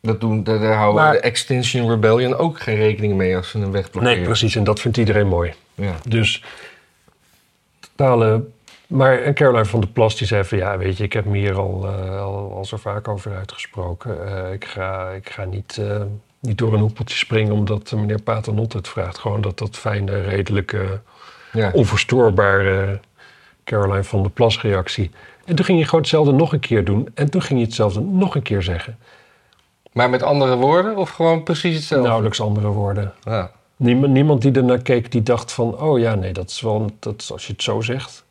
[0.00, 3.58] Dat doen, daar, daar houden Maar- de Extinction Rebellion ook geen rekening mee als ze
[3.58, 4.16] een weg blokkeren.
[4.16, 4.56] Nee, precies.
[4.56, 5.52] En dat vindt iedereen mooi.
[5.74, 5.94] Ja.
[6.08, 6.42] Dus
[7.80, 8.44] totale.
[8.86, 11.38] Maar en Caroline van der Plas die zei van ja, weet je, ik heb me
[11.38, 14.26] hier al, eh, al, al zo vaak over uitgesproken.
[14.46, 16.02] Eh, ik ga, ik ga niet, eh,
[16.40, 19.18] niet door een hoepeltje springen omdat eh, meneer Paternotte het vraagt.
[19.18, 21.00] Gewoon dat dat fijne, redelijke,
[21.52, 21.70] Ja.
[21.72, 23.00] onverstoorbare
[23.64, 25.10] Caroline van der Plas reactie.
[25.44, 27.08] En toen ging je gewoon hetzelfde nog een keer doen.
[27.14, 28.98] En toen ging je hetzelfde nog een keer zeggen.
[29.92, 32.06] Maar met andere woorden of gewoon precies hetzelfde?
[32.06, 33.12] Nauwelijks andere woorden.
[33.24, 33.50] Ja.
[33.76, 35.78] Niemand, niemand die ernaar keek, die dacht van...
[35.80, 36.90] oh ja, nee, dat is wel...
[36.98, 38.23] Dat, is- als je het zo zegt,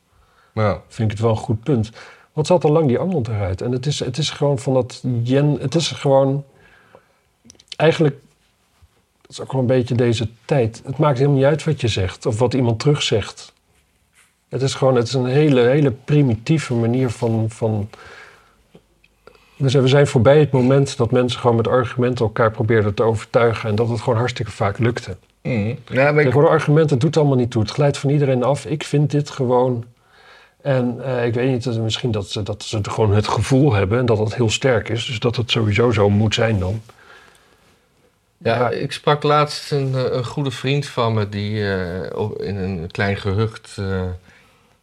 [0.53, 0.81] Ja.
[0.87, 1.91] vind ik het wel een goed punt.
[2.33, 3.61] Wat zat al lang die Arnold eruit?
[3.61, 5.57] En het is, het is gewoon van dat Jen...
[5.59, 6.43] Het is gewoon...
[7.75, 8.15] Eigenlijk...
[9.21, 10.81] Dat is ook wel een beetje deze tijd.
[10.85, 12.25] Het maakt helemaal niet uit wat je zegt.
[12.25, 13.53] Of wat iemand terugzegt.
[14.49, 14.95] Het is gewoon...
[14.95, 17.45] Het is een hele, hele primitieve manier van...
[17.49, 17.89] van
[19.57, 23.69] Dus we zijn voorbij het moment dat mensen gewoon met argumenten elkaar probeerden te overtuigen.
[23.69, 25.17] En dat het gewoon hartstikke vaak lukte.
[25.41, 25.77] Mm.
[25.87, 27.61] Ja, maar ik- Tegenwoordig argumenten doet allemaal niet toe.
[27.61, 28.65] Het glijdt van iedereen af.
[28.65, 29.83] Ik vind dit gewoon.
[30.63, 33.73] En eh, ik weet niet, dat- misschien dat ze, dat ze het gewoon het gevoel
[33.73, 35.05] hebben en dat het heel sterk is.
[35.05, 36.81] Dus dat het sowieso zo moet zijn dan.
[38.37, 38.69] Ja, Ja.
[38.69, 43.17] ik sprak laatst een, eh, een goede vriend van me die eh, in een klein
[43.17, 44.03] gehucht, eh,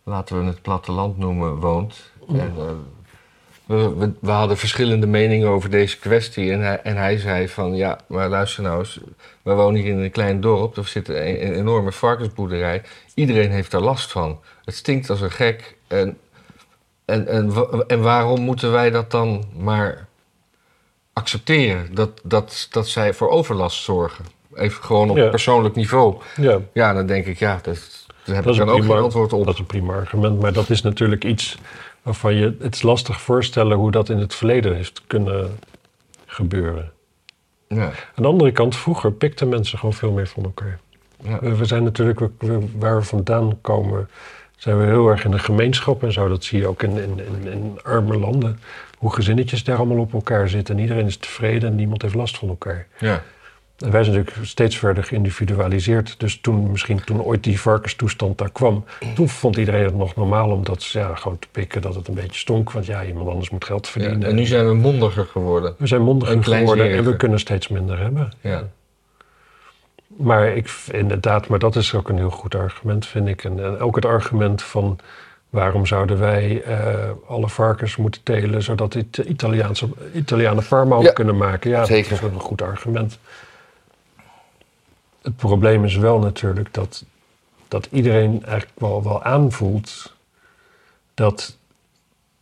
[0.02, 2.10] laten we het platteland noemen, woont.
[2.28, 2.64] En, eh,
[3.76, 6.52] we, we, we hadden verschillende meningen over deze kwestie.
[6.52, 8.98] En hij, en hij zei van, ja, maar luister nou eens.
[9.42, 10.76] We wonen hier in een klein dorp.
[10.76, 12.82] Er zit een, een enorme varkensboerderij.
[13.14, 14.40] Iedereen heeft daar last van.
[14.64, 15.76] Het stinkt als een gek.
[15.88, 16.18] En,
[17.04, 17.52] en, en,
[17.86, 20.06] en waarom moeten wij dat dan maar
[21.12, 21.94] accepteren?
[21.94, 24.24] Dat, dat, dat zij voor overlast zorgen.
[24.54, 25.28] Even gewoon op Ja.
[25.28, 26.16] persoonlijk niveau.
[26.36, 28.94] Ja, Ja, dan denk ik, ja, dat, daar heb Dat ik dan ook prima.
[28.94, 29.44] geen antwoord op.
[29.44, 30.40] dat is een prima argument.
[30.40, 31.58] Maar dat is natuurlijk iets
[32.02, 32.56] waarvan je.
[32.60, 35.58] Het is lastig voorstellen hoe dat in het verleden heeft kunnen
[36.26, 36.92] gebeuren.
[37.68, 40.78] Ja, Aan de andere kant, vroeger pikten mensen gewoon veel meer van elkaar.
[41.22, 41.38] ja.
[41.40, 44.08] We, we zijn natuurlijk, we- waar we vandaan komen,
[44.56, 46.28] zijn we heel erg in de gemeenschap en zo.
[46.28, 48.60] Dat zie je ook in, in, in, in arme landen.
[48.98, 50.74] Hoe gezinnetjes daar allemaal op elkaar zitten.
[50.76, 52.86] En iedereen is tevreden en niemand heeft last van elkaar.
[52.98, 53.22] ja.
[53.80, 56.14] En wij zijn natuurlijk steeds verder geïndividualiseerd.
[56.18, 60.50] Dus toen, misschien toen ooit die varkenstoestand daar kwam, toen vond iedereen het nog normaal
[60.50, 62.72] om dat ja, gewoon te pikken dat het een beetje stonk.
[62.72, 64.28] Want ja, iemand anders moet geld Ja, verdienen.
[64.28, 65.74] En nu zijn we mondiger geworden.
[65.78, 68.32] we zijn mondiger en geworden en we kunnen steeds minder hebben.
[68.40, 68.68] Ja.
[70.06, 73.44] Maar ik, inderdaad, maar dat is ook een heel goed argument, vind ik.
[73.44, 74.98] En, en ook het argument van
[75.50, 78.94] waarom zouden wij eh, alle varkens moeten telen, zodat
[79.26, 81.70] Italiaanse, Italianen farmhout Ja, kunnen maken.
[81.70, 82.10] Ja, zeker.
[82.10, 83.18] dat is ook een goed argument.
[85.22, 87.04] Het probleem is wel natuurlijk dat,
[87.68, 90.14] dat iedereen eigenlijk wel, wel aanvoelt
[91.14, 91.56] dat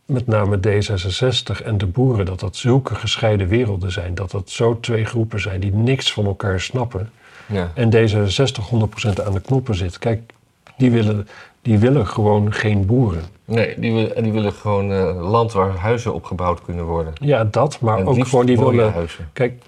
[0.05, 4.15] met name D66 en de boeren, dat dat zulke gescheiden werelden zijn.
[4.15, 7.11] Dat dat zo twee groepen zijn die niks van elkaar snappen.
[7.45, 7.71] Ja.
[7.73, 9.99] En D66 100% aan de knoppen zit.
[9.99, 10.33] Kijk,
[10.77, 11.27] die willen,
[11.61, 13.23] die willen gewoon geen boeren.
[13.45, 17.13] Nee, die, willen- die willen gewoon eh, land waar huizen opgebouwd kunnen worden.
[17.21, 18.91] Ja, dat, maar En ook gewoon die willen...
[18.93, 19.29] huizen.
[19.33, 19.61] Kijk,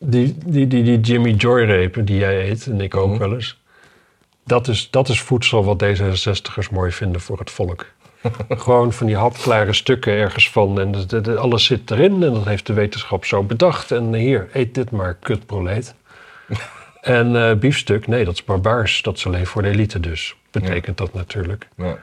[0.00, 3.18] die, die, die, die Jimmy Joy repen die jij eet, en ik ook Mhm.
[3.18, 3.58] wel eens...
[4.44, 7.86] Dat is, dat is voedsel wat D66'ers mooi vinden voor het volk.
[8.48, 10.80] gewoon van die hapklare stukken ergens van.
[10.80, 13.90] En de, de- de- alles zit erin en dat heeft de wetenschap zo bedacht.
[13.90, 15.94] En hier, eet dit maar, kutproleet.
[17.00, 19.02] en eh, biefstuk, nee, dat is barbaars.
[19.02, 20.36] Dat is alleen voor de elite dus.
[20.50, 21.68] Betekent dat natuurlijk.
[21.76, 21.98] Ja.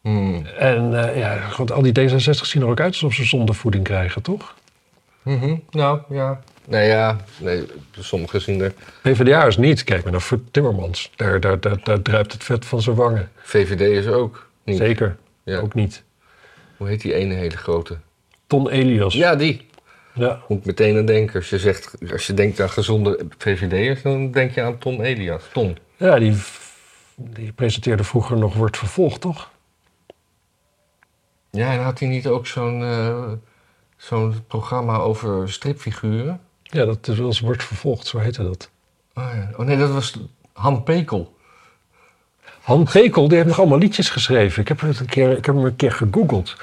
[0.00, 0.46] Hmm.
[0.46, 4.22] En eh, ja, goed, al die D66 zien er ook uit alsof ze zondevoeding krijgen,
[4.22, 4.54] toch?
[5.70, 6.40] Nou, ja.
[6.66, 7.16] Nee, ja.
[7.38, 7.66] Nee,
[7.98, 8.72] sommigen zien er...
[9.02, 9.84] PvdA is niet.
[9.84, 11.10] Kijk maar naar Timmermans.
[11.16, 13.30] Daar, daar, daar, daar druipt het vet van zijn wangen.
[13.36, 14.76] VVD is ook niet.
[14.76, 15.16] Zeker.
[15.42, 15.58] Ja.
[15.58, 16.02] Ook niet.
[16.76, 17.96] Hoe heet die ene hele grote?
[18.46, 19.14] Ton Elias.
[19.14, 19.66] Ja, die.
[20.12, 20.42] Ja.
[20.48, 21.34] Moet ik meteen aan denken.
[21.34, 25.42] Als je, zegt, als je denkt aan gezonde VVD'ers, dan denk je aan Ton Elias.
[25.52, 25.78] Ton.
[25.96, 26.36] Ja, die,
[27.16, 29.50] die presenteerde vroeger nog Wordt Vervolgd, toch?
[31.50, 33.32] Ja, en had hij niet ook zo'n eh,
[34.04, 36.40] zo'n programma over stripfiguren?
[36.62, 38.70] Ja, dat is wel eens Wordt Vervolgd, zo heette dat.
[39.14, 39.50] Oh, ja.
[39.56, 40.18] oh nee, dat was
[40.52, 41.36] Han Pekel.
[42.60, 44.62] Han Pekel, die heeft nog allemaal liedjes geschreven.
[44.62, 46.56] Ik heb, het een keer, ik heb hem een keer gegoogeld.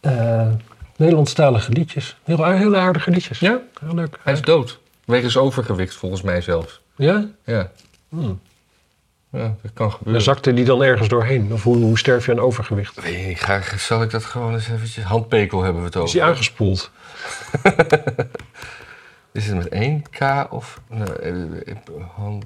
[0.00, 0.48] Eh,
[0.96, 2.16] Nederlandstalige liedjes.
[2.24, 3.38] Heel, heel aardige liedjes.
[3.38, 3.60] Ja?
[3.80, 4.18] Heel leuk.
[4.22, 4.78] Hij is dood.
[5.04, 6.80] Wegens overgewicht, volgens mij zelfs.
[6.96, 7.28] Ja?
[7.44, 7.70] Ja.
[8.08, 8.40] Hmm.
[9.36, 10.22] Ja, dat kan En gebeuren.
[10.22, 11.52] zakte die dan ergens doorheen?
[11.52, 13.02] Of hoe, hoe sterf je aan overgewicht?
[13.02, 15.04] Weet je niet, ga, zal ik dat gewoon eens eventjes...
[15.04, 16.12] Han Pekel hebben we het Is over.
[16.14, 16.90] die aangespoeld?
[19.32, 20.80] Is het met één K of...
[20.88, 21.76] Nee, eh, eh,
[22.14, 22.42] Han...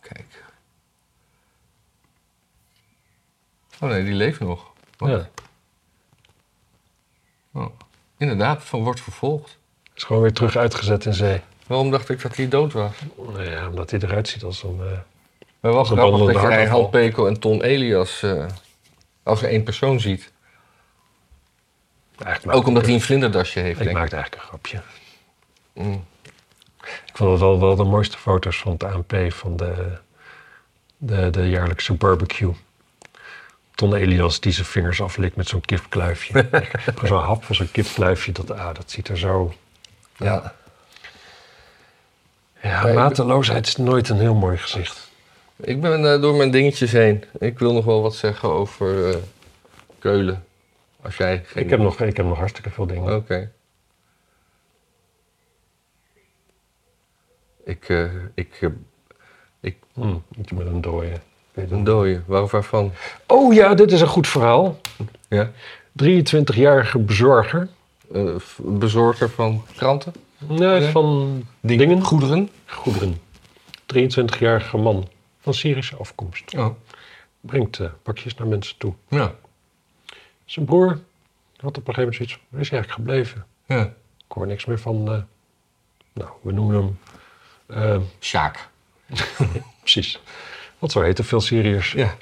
[0.00, 0.42] Kijk.
[3.80, 4.70] Oh nee, die leeft nog.
[4.96, 5.10] Wat?
[5.10, 5.28] Ja.
[7.52, 7.66] Oh.
[8.18, 9.58] Inderdaad, van wordt vervolgd.
[9.94, 11.40] Is gewoon weer terug uitgezet in zee.
[11.66, 12.92] Waarom dacht ik dat hij dood was?
[13.16, 14.80] Nou ja, omdat hij eruit ziet als een...
[14.80, 14.98] eh,
[15.64, 16.66] Maar wel grappig dat je.
[16.68, 18.46] Han Pekel en Ton Elias eh,
[19.22, 20.32] als één persoon ziet.
[22.24, 24.80] eigenlijk Ook omdat hij een vlinderdasje heeft, Ik denk maakte eigenlijk een grapje.
[25.72, 26.04] Mm.
[26.80, 29.98] Ik vond het wel, wel de mooiste foto's van het ANP van de,
[30.96, 32.54] de, de jaarlijkse barbecue.
[33.74, 36.48] Ton Elias die zijn vingers aflikt met zo'n kipkluifje.
[37.04, 38.32] Zo'n hap van zo'n kipkluifje.
[38.32, 39.54] Dat, ah, dat ziet er zo...
[40.16, 40.54] Ja.
[42.62, 45.12] Ja, ik- mateloosheid is nooit een heel mooi gezicht.
[45.56, 47.24] Ik ben eh, door mijn dingetjes heen.
[47.38, 49.16] Ik wil nog wel wat zeggen over eh,
[49.98, 50.44] Keulen.
[51.02, 51.62] Als jij geen...
[51.64, 53.16] Ik heb, nog, ik heb nog hartstikke veel dingen.
[53.16, 53.50] Oké.
[57.64, 58.68] Ik, eh, ik, eh,
[59.94, 61.10] Hm, iets met een dooie.
[61.10, 61.20] Ik
[61.52, 61.86] weet het een niet.
[61.86, 62.20] dooie.
[62.26, 62.92] Waar, waarvan?
[63.26, 64.80] Oh ja, dit is een goed verhaal.
[65.28, 65.50] Ja?
[66.02, 67.68] 23-jarige bezorger.
[68.56, 70.12] Bezorger van kranten?
[70.38, 70.90] Nee, Ja.
[70.90, 72.02] van dingen.
[72.02, 72.50] Goederen?
[72.66, 73.20] Goederen.
[73.86, 75.08] 23-jarige man
[75.44, 76.54] van Syrische afkomst.
[76.54, 76.74] Oh,
[77.40, 78.94] Brengt eh, pakjes naar mensen toe.
[79.08, 79.34] ja.
[80.44, 80.88] Zijn broer
[81.56, 82.38] had op een gegeven moment zoiets.
[82.48, 83.46] Waar is hij eigenlijk gebleven?
[83.66, 83.84] ja.
[84.26, 85.12] Ik hoor niks meer van.
[85.12, 85.22] eh,
[86.12, 86.98] nou, we noemen hem.
[87.82, 88.68] eh, Sjaak.
[89.80, 90.20] precies.
[90.78, 91.92] Want zo heten veel Syriërs.
[91.92, 92.14] Ja.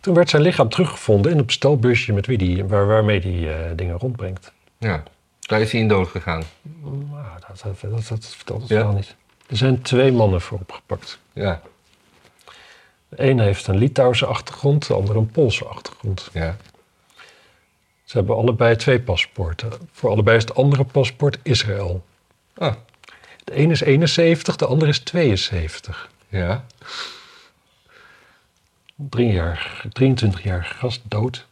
[0.00, 3.96] Toen werd zijn lichaam teruggevonden in een bestelbusje met wie die, waar, waarmee hij dingen
[3.98, 4.52] rondbrengt.
[4.78, 5.02] ja.
[5.40, 6.42] Daar is hij in dood gegaan.
[6.82, 7.14] Nou,
[7.48, 8.76] dat, dat, dat, dat vertelt het Ja.
[8.78, 9.16] wel niet.
[9.50, 11.18] Er zijn twee mannen voor opgepakt.
[11.32, 11.60] Ja.
[13.08, 16.28] De ene heeft een Litouwse achtergrond, de andere een Poolse achtergrond.
[16.32, 16.56] Ja.
[18.04, 19.72] Ze hebben allebei twee paspoorten.
[19.92, 22.04] Voor allebei is het andere paspoort Israël.
[22.54, 22.74] Ah.
[23.44, 26.10] De ene is 71, de andere is 72.
[26.28, 26.64] Ja.
[30.00, 31.46] 23-jarige gast dood.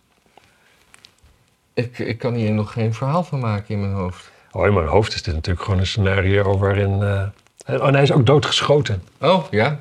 [1.75, 4.31] Ik, ik kan hier nog geen verhaal van maken in mijn hoofd.
[4.51, 7.33] Oh, in mijn hoofd is dit natuurlijk gewoon een scenario waarin...
[7.69, 9.03] eh, oh, en hij is ook doodgeschoten.
[9.21, 9.81] Oh, ja.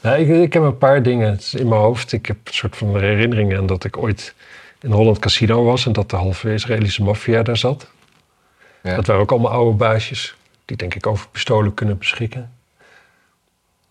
[0.00, 2.12] Nou, ik, ik heb een paar dingen in mijn hoofd.
[2.12, 4.34] Ik heb een soort van herinneringen aan dat ik ooit
[4.80, 5.86] in Holland Casino was...
[5.86, 7.90] en dat de halve Israëlische maffia daar zat.
[8.82, 8.94] ja.
[8.94, 10.36] Dat waren ook allemaal oude baasjes...
[10.64, 12.52] die denk ik over pistolen kunnen beschikken.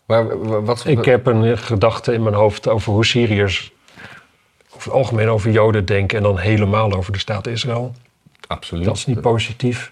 [0.05, 0.85] Maar wat...
[0.85, 3.71] Ik heb een gedachte in mijn hoofd over hoe Syriërs...
[4.69, 6.17] over het algemeen over Joden denken...
[6.17, 7.95] en dan helemaal over de staat Israël.
[8.47, 8.85] Absoluut.
[8.85, 9.91] Dat is niet positief.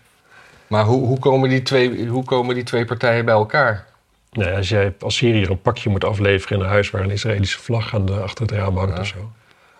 [0.71, 3.85] Maar hoe, hoe, komen die twee, hoe komen die twee partijen bij elkaar?
[4.31, 6.89] Nee, als jij als Syriër een pakje moet afleveren in een huis...
[6.89, 9.01] waar een Israëlische vlag aan de, achter het raam hangt Ja.
[9.01, 9.31] of zo...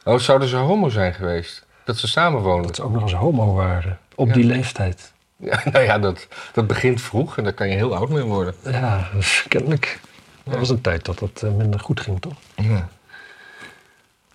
[0.03, 1.65] Oh, zouden ze homo zijn geweest?
[1.85, 2.65] Dat ze samenwonen?
[2.67, 3.99] dat ze ook nog eens homo waren.
[4.15, 4.33] Op Ja.
[4.33, 5.11] die leeftijd.
[5.35, 8.53] Ja, nou ja, dat, dat begint vroeg en daar kan je heel oud mee worden.
[8.63, 9.99] Ja, dus kennelijk.
[10.43, 12.33] Dat was een tijd dat het eh, minder goed ging, toch?
[12.55, 12.87] Ja.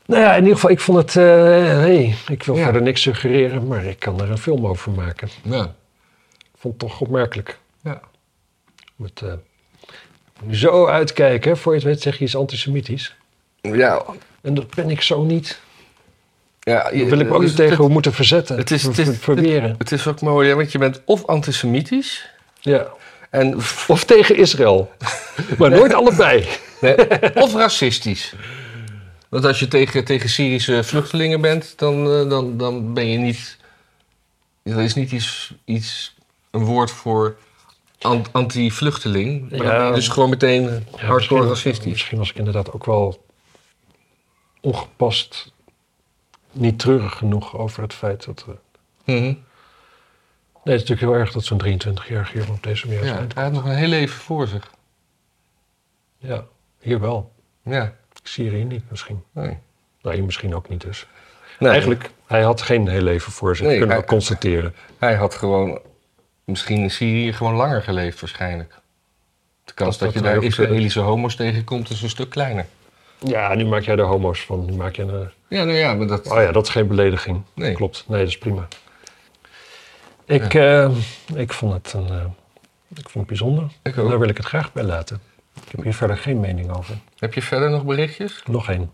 [0.07, 1.15] Nou ja, in ieder geval, ik vond het...
[1.15, 5.29] hey, ik wil verder niks suggereren, maar ik kan er een film over maken.
[5.43, 5.75] Ja.
[6.59, 7.59] Vond het toch opmerkelijk.
[7.83, 8.01] ja.
[8.97, 9.33] Met, eh,
[10.51, 11.57] zo uitkijken, hè.
[11.57, 13.17] voor je het weet zeg je iets antisemitisch.
[13.61, 14.03] Ja,
[14.41, 15.61] En dat ben ik zo niet.
[16.61, 18.57] ja Daar wil ik me ook dus niet tegen Het, moeten verzetten.
[18.57, 19.75] het is- ver- het is- verweren.
[19.79, 22.29] het is ook mooi, want je bent of antisemitisch
[22.61, 22.87] Ja.
[23.31, 23.55] en,
[23.87, 24.93] Of tegen Israël.
[25.59, 26.47] maar nooit allebei.
[26.81, 26.95] nee,
[27.35, 28.35] of racistisch.
[29.29, 33.57] Want als je tegen, tegen Syrische vluchtelingen bent, dan, eh, dan, dan ben je niet.
[34.63, 36.16] Er is niet iets, iets
[36.57, 37.37] een woord voor
[38.01, 39.51] an- anti-vluchteling.
[39.51, 39.91] Maar Ja.
[39.93, 41.93] dus gewoon meteen hardcore racistisch.
[41.93, 43.25] Misschien was ik inderdaad ook wel
[44.61, 45.53] ongepast,
[46.53, 48.45] niet treurig genoeg over het feit dat...
[49.05, 49.21] Mhm.
[49.21, 53.43] Nee, het is natuurlijk heel erg dat zo'n 23-jarige hier op deze manier Ja, hij
[53.45, 54.71] had nog een heel leven voor zich.
[56.19, 56.45] Ja,
[56.81, 57.33] hier wel.
[57.63, 57.83] Ja.
[58.23, 59.23] Ik zie hier niet misschien.
[59.33, 59.59] Nee.
[60.03, 61.07] Nou, hier misschien ook niet dus.
[61.59, 64.75] Nee, Eigenlijk, hij had geen heel leven voor zich, Nee, kunnen we constateren.
[64.99, 65.81] Hij had gewoon,
[66.47, 68.75] misschien in Syrië, gewoon langer geleefd waarschijnlijk.
[69.65, 70.45] De kans Dat- dat, dat je daar.
[70.45, 72.67] Israëlische homo's tegenkomt is een stuk kleiner.
[73.19, 74.65] Ja, nu maak jij er homo's van.
[74.65, 75.31] Nu maak een...
[75.49, 76.31] Ja, nou ja, maar dat...
[76.31, 77.43] Oh ja, dat is geen belediging.
[77.55, 77.75] Nee.
[77.75, 78.05] Klopt.
[78.09, 78.69] Nee, dat is prima.
[80.25, 80.91] Ik, eh,
[81.35, 82.09] ik vond het een...
[82.09, 82.25] eh,
[82.95, 83.65] ik vond het bijzonder.
[83.83, 83.95] Ik.
[83.95, 85.21] Daar wil ik het graag bij laten.
[85.55, 86.95] Ik heb hier verder geen mening over.
[87.19, 88.43] Heb je verder nog berichtjes?
[88.47, 88.91] Nog één.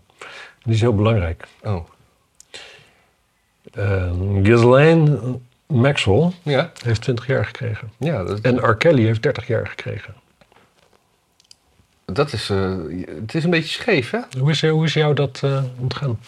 [0.62, 1.44] Die is heel belangrijk.
[1.62, 1.86] Oh.
[3.78, 4.10] Uh,
[4.42, 5.38] Ghislaine
[5.72, 7.92] Maxwell Ja, heeft 20 jaar gekregen.
[7.98, 8.74] ja dat, En R.
[8.76, 10.14] Kelly heeft 30 jaar gekregen.
[12.04, 12.50] dat is...
[12.50, 12.74] eh,
[13.20, 14.18] het is een beetje scheef, hè?
[14.38, 16.20] Hoe is, hoe is jou dat eh, ontgaan?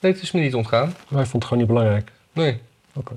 [0.00, 0.94] Nee, het is me niet ontgaan.
[1.08, 2.10] Wij vond het gewoon niet belangrijk.
[2.32, 2.60] Nee.
[2.94, 3.12] Oké.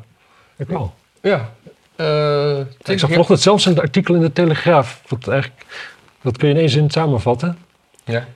[0.58, 0.94] Ik wel.
[1.22, 1.52] Ja.
[1.96, 5.02] Eh, Ik zag vanochtend zelfs een artikel in de Telegraaf.
[5.08, 5.66] Wat eigenlijk,
[6.22, 7.58] dat kun je in één zin samenvatten.
[8.04, 8.28] Ja.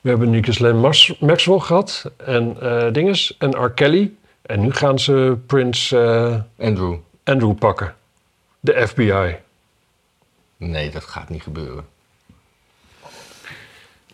[0.00, 2.56] We hebben nu Ghislaine Maxwell gehad en
[2.92, 3.70] dinges en R.
[3.70, 4.12] Kelly.
[4.42, 6.96] En nu gaan ze Prins eh, Andrew.
[7.24, 7.94] Andrew pakken.
[8.60, 9.36] De FBI.
[10.56, 11.88] Nee, dat gaat niet gebeuren.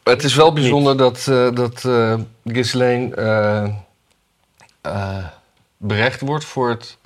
[0.03, 3.75] Het is wel bijzonder dat, eh dat eh Ghislaine
[5.77, 6.99] berecht wordt voor het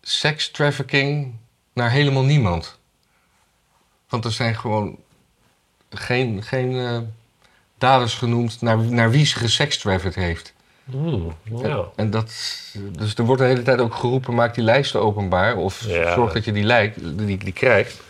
[0.00, 1.34] sekstrafficking
[1.72, 2.78] naar helemaal niemand.
[4.08, 4.98] Want er zijn gewoon
[5.90, 7.12] geen, geen
[7.78, 10.52] daders genoemd naar, naar wie ze gesekstrafficked heeft.
[10.90, 11.32] Hmm,
[11.62, 11.84] ja.
[11.96, 12.32] En dat,
[12.98, 15.56] dus er wordt de hele tijd ook geroepen, maak die lijsten openbaar.
[15.56, 16.14] Of Ja.
[16.14, 16.94] zorg dat je die, lijk,
[17.26, 18.00] die, die krijgt.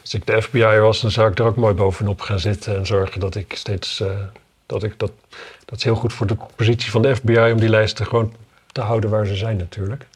[0.00, 2.86] Als ik de FBI was, dan zou ik er ook mooi bovenop gaan zitten en
[2.86, 4.00] zorgen dat ik steeds.
[4.00, 4.06] eh,
[4.66, 5.10] dat, ik dat,
[5.64, 8.32] dat is heel goed voor de positie van de FBI om die lijsten gewoon
[8.72, 10.06] te houden waar ze zijn, natuurlijk.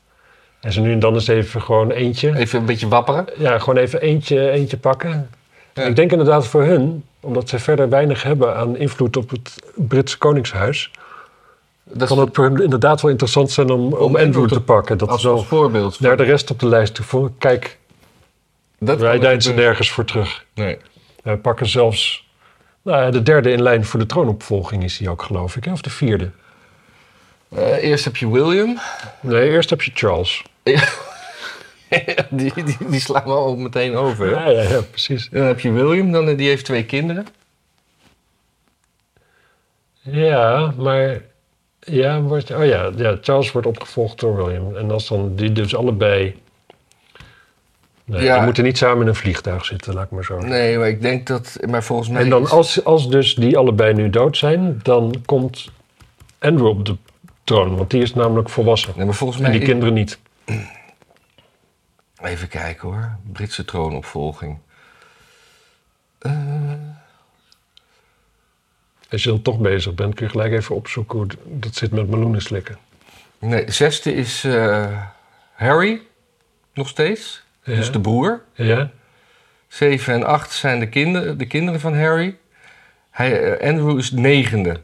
[0.61, 2.37] En ze nu en dan eens even gewoon eentje.
[2.37, 3.27] Even een beetje wapperen.
[3.39, 5.29] Ja, gewoon even eentje, eentje pakken.
[5.75, 5.83] Ja.
[5.83, 10.19] Ik denk inderdaad voor hun, omdat ze verder weinig hebben aan invloed op het Britse
[10.19, 10.91] Koningshuis.
[11.85, 14.61] Dat kan het voor hem inderdaad wel interessant zijn om, om, Andrew Andrew te- te
[14.61, 14.99] pakken.
[14.99, 16.01] Dat als, als voorbeeld.
[16.01, 17.31] naar de rest op de lijst toe.
[17.39, 17.79] Kijk,
[18.79, 19.65] dat wij deinzen gebeuren.
[19.65, 20.45] nergens voor terug.
[20.55, 20.79] Nee.
[21.23, 22.29] We pakken zelfs...
[22.83, 25.65] Nou, de derde in lijn voor de troonopvolging is hij ook, geloof ik.
[25.65, 25.73] Hè?
[25.73, 26.31] Of de vierde.
[27.49, 28.79] Eh, eerst heb je William.
[29.21, 30.43] Nee, eerst heb je Charles.
[32.31, 34.31] die, die, die slaan we al meteen over.
[34.31, 35.29] Ja, ja, ja precies.
[35.29, 37.27] Dan heb je William, dan, die heeft twee kinderen.
[40.01, 41.21] Ja, maar...
[41.85, 44.77] Ja, wordt, oh ja, ja, Charles wordt opgevolgd door William.
[44.77, 46.43] En als dan die dus allebei...
[48.05, 48.35] Nee, Ja.
[48.37, 50.39] die moeten niet samen in een vliegtuig zitten, laat ik maar zo.
[50.39, 51.59] Nee, maar ik denk dat...
[51.69, 52.23] Maar volgens mij...
[52.23, 55.71] En dan is- als, als dus die allebei nu dood zijn, dan komt
[56.39, 56.97] Andrew op de
[57.45, 57.77] troon.
[57.77, 58.93] Want die is namelijk volwassen.
[58.97, 59.53] Nee, maar volgens En mij...
[59.53, 60.19] die is- kinderen niet.
[62.23, 63.17] Even kijken hoor.
[63.33, 64.59] Britse troonopvolging.
[66.19, 66.33] Eh,
[69.15, 72.09] Als je dan toch bezig bent, kun je gelijk even opzoeken hoe dat zit met
[72.09, 72.79] meloenen slikken.
[73.39, 74.87] nee, zesde is eh,
[75.53, 76.01] Harry.
[76.75, 77.43] Nog steeds.
[77.63, 77.75] Ja.
[77.75, 78.43] Dus de broer.
[78.55, 78.91] Ja?
[79.69, 82.37] Zeven en acht zijn de, kinderen, de kinderen van Harry.
[83.11, 84.81] Hij, eh, Andrew is negende.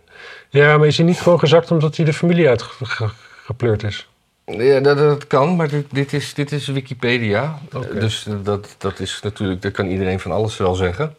[0.48, 4.08] Ja, maar is hij niet gewoon gezakt omdat hij de familie uitgepleurd is?
[4.44, 7.58] Ja, dat, dat kan, maar dit, dit, is, dit is Wikipedia.
[7.92, 11.16] Dus dat, dat is natuurlijk, dat kan iedereen van alles wel zeggen.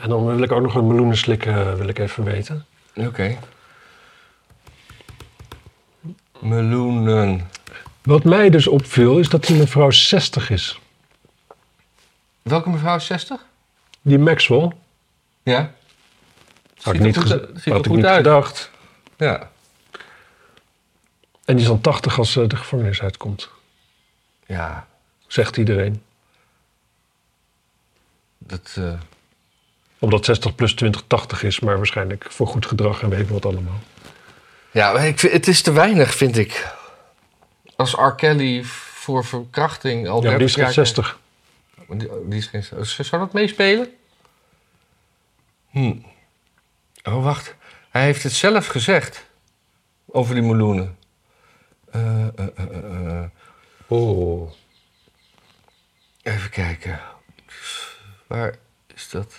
[0.00, 2.66] En dan wil ik ook nog een meloenen slikken, eh, wil ik even weten.
[2.94, 3.38] Oké.
[6.38, 7.50] Meloenen.
[8.02, 10.80] Wat mij dus opviel, is dat die mevrouw 60 is.
[12.42, 13.44] Welke mevrouw is 60?
[14.02, 14.72] Die Maxwell.
[15.42, 15.72] Ja.
[16.80, 18.16] Had ik er niet, goed, ziet had ik goed niet uit.
[18.16, 18.70] gedacht.
[19.16, 19.50] Ja.
[21.44, 23.48] En die is dan 80 als ze de gevangenis uitkomt.
[24.46, 24.86] Ja.
[25.26, 26.02] Zegt iedereen.
[28.38, 28.92] Dat, eh,
[29.98, 33.80] Omdat 60 plus 20 80 is, maar waarschijnlijk voor goed gedrag en weet wat allemaal.
[34.70, 36.74] ja, ik het is te weinig, vind ik.
[37.76, 38.14] Als R.
[38.14, 40.86] Kelly voor verkrachting al Ja, maar die is 30 geen jaar...
[40.86, 41.18] 60.
[41.88, 42.84] Die, die is geen...
[43.04, 43.90] Zou dat meespelen?
[45.70, 45.94] Hm.
[47.04, 47.54] Oh, wacht.
[47.90, 49.26] Hij heeft het zelf gezegd.
[50.06, 50.98] Over die meloenen.
[51.90, 53.24] Eh, eh, eh.
[53.86, 54.52] Oh.
[56.22, 57.00] Even kijken.
[58.26, 58.56] Waar
[58.94, 59.34] is dat?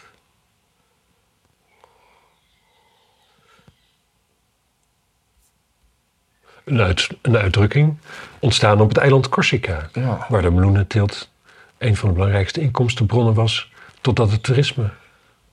[6.67, 7.97] Een, uit, een uitdrukking
[8.39, 9.89] ontstaan op het eiland Corsica.
[9.93, 10.25] Ja.
[10.29, 11.29] Waar de meloenenteelt
[11.77, 13.71] een van de belangrijkste inkomstenbronnen was.
[14.01, 14.89] Totdat het toerisme.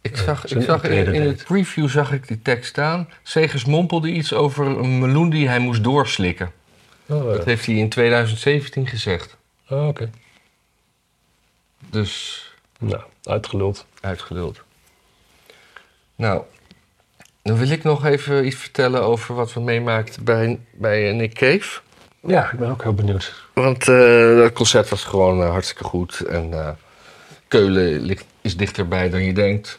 [0.01, 3.09] Ik zag, zijn ik zag in, het preview zag ik die tekst staan.
[3.23, 6.53] Segers mompelde iets over een meloen die hij moest doorslikken.
[7.07, 9.37] Oh, Dat heeft hij in 2017 gezegd.
[9.69, 10.11] oh, oké.
[11.91, 12.43] Dus
[12.79, 13.87] Nou, uitgeluld.
[14.01, 14.63] uitgeluld.
[16.17, 16.43] Nou,
[17.45, 21.81] dan wil ik nog even iets vertellen over wat we meemaakten bij, bij Nick Cave.
[22.21, 23.35] Ja, ik ben ook heel benieuwd.
[23.55, 26.21] Want eh dat concert was gewoon eh, hartstikke goed.
[26.21, 26.69] En eh,
[27.49, 29.79] Keulen ligt, is dichterbij dan je denkt.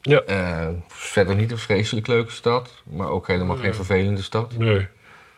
[0.00, 0.22] Ja.
[0.88, 4.58] Verder niet een vreselijk leuke stad, maar ook helemaal geen vervelende stad.
[4.58, 4.88] Nee.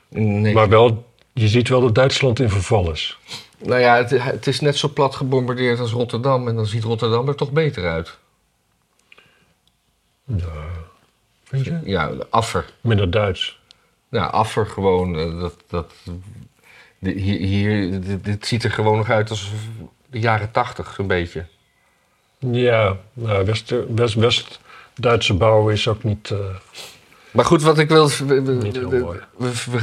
[0.09, 0.55] Nee.
[0.55, 3.19] Maar wel, je ziet wel dat Duitsland in verval is.
[3.59, 6.49] Nou ja, het, het is net zo plat gebombardeerd als Rotterdam.
[6.49, 8.19] En dan ziet Rotterdam er toch beter uit.
[10.25, 10.82] Ja.
[11.53, 11.81] Vind je?
[11.85, 12.65] Ja, Affer.
[12.81, 13.61] Minder Duits.
[14.09, 15.19] Nou, Affer gewoon.
[15.19, 15.93] eh, dat, dat,
[16.99, 19.53] hier, hier, dit, dit ziet er gewoon nog uit als
[20.11, 21.45] de jaren tachtig, zo'n beetje.
[22.39, 26.31] Ja, nou, West, West, West-Duitse bouw is ook niet...
[26.31, 26.39] eh,
[27.31, 28.09] Maar goed, wat ik wil.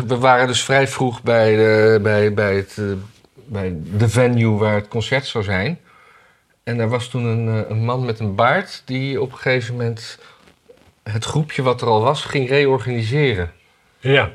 [0.07, 2.85] We, waren dus vrij vroeg bij de, bij, bij, het, eh,
[3.33, 5.79] bij de venue waar het concert zou zijn.
[6.63, 10.19] En daar was toen een, een man met een baard die op een gegeven moment
[11.11, 13.51] het groepje wat er al was ging reorganiseren.
[13.99, 14.31] ja,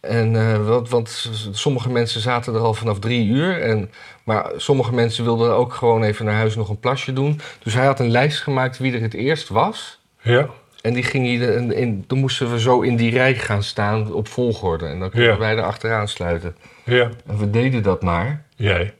[0.00, 3.60] En, eh, want, sommige mensen zaten er al vanaf drie uur.
[3.62, 3.90] En,
[4.24, 7.40] maar sommige mensen wilden ook gewoon even naar huis nog een plasje doen.
[7.62, 10.00] Dus hij had een lijst gemaakt wie er het eerst was.
[10.22, 10.48] ja,
[10.82, 14.12] En die ging de- in, in- toen moesten we zo in die rij gaan staan
[14.12, 14.86] op volgorde.
[14.86, 15.38] En dan konden Ja.
[15.38, 16.56] wij er achteraan sluiten.
[16.84, 17.08] ja.
[17.26, 18.44] En we deden dat maar.
[18.56, 18.94] Jij,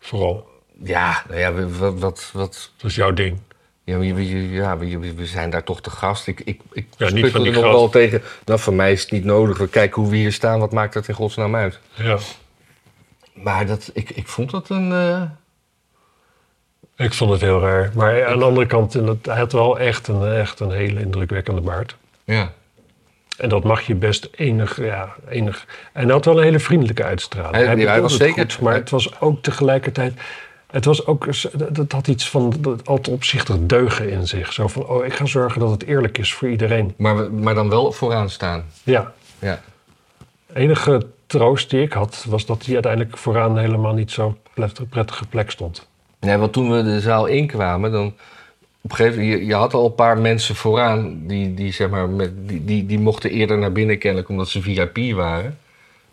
[0.00, 0.48] vooral.
[0.82, 3.38] Ja, nou ja, wat, wat, Dat is jouw ding.
[3.88, 6.26] Ja, we, we- ja we, we- we zijn daar toch te gast.
[6.26, 7.74] Ik, ik, ik Ja, niet van die nog gast.
[7.74, 8.22] wel tegen.
[8.44, 9.58] Nou, voor mij is het niet nodig.
[9.58, 10.58] We kijken hoe we hier staan.
[10.60, 11.78] Wat maakt dat in godsnaam uit?
[11.94, 12.18] Ja.
[13.32, 14.92] Maar dat, ik, ik vond dat een...
[14.92, 15.22] eh,
[17.06, 17.90] Ik vond het heel raar.
[17.94, 21.96] Maar aan de andere kant, hij had wel echt een, echt een hele indrukwekkende baard.
[22.24, 22.52] ja.
[23.38, 25.66] En dat mag je best enig, ja, enig.
[25.92, 27.64] En hij had wel een hele vriendelijke uitstraling.
[27.66, 30.20] Hij- hij was zeker- goed, maar het was ook tegelijkertijd...
[30.70, 31.26] Het was ook,
[31.74, 34.52] het had iets van dat altijd opzichtig deugen in zich.
[34.52, 36.94] Zo van, oh, ik ga zorgen dat het eerlijk is voor iedereen.
[36.96, 38.64] Maar, maar dan wel vooraan staan.
[38.82, 39.60] Ja, Ja.
[40.52, 44.16] enige troost die ik had, was dat hij uiteindelijk vooraan helemaal niet
[44.54, 45.88] pret- prettige plek stond.
[46.20, 48.06] Nee, want toen we de zaal inkwamen, dan
[48.80, 51.88] op een gegeven moment, je, je had al een paar mensen vooraan die, die, zeg
[51.88, 55.58] maar, met, die, die, die mochten eerder naar binnen kennelijk omdat ze VIP waren.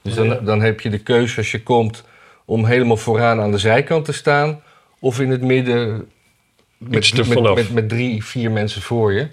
[0.01, 2.03] Dus dan, dan heb je de keuze als je komt
[2.45, 4.61] om helemaal vooraan aan de zijkant te staan
[4.99, 6.09] of in het midden
[6.77, 9.27] met, met, met, met drie, vier mensen voor je.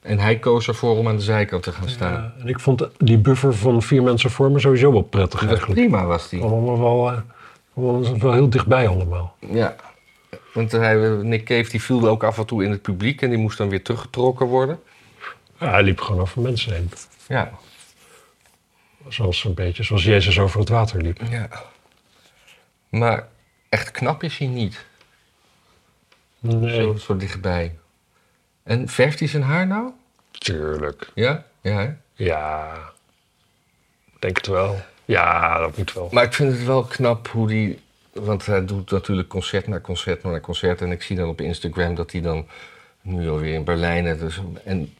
[0.00, 2.12] En hij koos ervoor om aan de zijkant te gaan staan.
[2.12, 5.80] Ja, en ik vond die buffer van vier mensen voor me sowieso wel prettig eigenlijk.
[5.80, 6.42] prima was die.
[6.42, 7.18] Allemaal wel, eh,
[7.74, 9.36] allemaal wel heel dichtbij allemaal.
[9.38, 9.76] Ja.
[10.52, 13.38] Want hij, Nick Cave die viel ook af en toe in het publiek en die
[13.38, 14.80] moest dan weer teruggetrokken worden.
[15.60, 16.90] Ja, hij liep gewoon over mensen heen.
[17.28, 17.50] Ja.
[19.08, 21.20] Zoals een beetje zoals Jezus over het water liep.
[21.30, 21.48] Ja.
[22.98, 23.28] Maar
[23.68, 24.84] echt knap is hij niet.
[26.38, 27.78] Nee, Zo, zo dichtbij.
[28.62, 29.90] En verft hij zijn haar nou?
[30.38, 31.10] tuurlijk.
[31.14, 31.44] Ja?
[31.60, 31.92] Ja, hè?
[32.14, 32.74] Ja,
[34.18, 34.76] denk het wel.
[35.04, 36.08] Ja, dat moet wel.
[36.12, 37.82] Maar ik vind het wel knap hoe die...
[38.12, 40.80] Want hij doet natuurlijk concert na concert na concert.
[40.80, 42.46] En ik zie dan op Instagram dat hij dan
[43.00, 44.06] nu alweer in Berlijn...
[44.06, 44.18] is.
[44.18, 44.94] Dus, en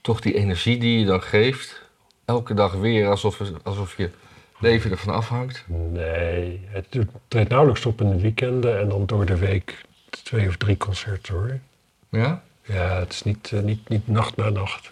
[0.00, 1.82] toch die energie die je dan geeft...
[2.24, 4.10] Elke dag weer alsof, alsof je
[4.64, 5.64] leven ervan afhangt.
[5.68, 6.86] Nee, het
[7.28, 9.84] treedt nauwelijks op in de weekenden en dan door de week
[10.22, 11.58] twee of drie concerten hoor.
[12.08, 12.42] Ja?
[12.62, 14.90] Ja, het is niet, eh, niet, niet nacht na nacht.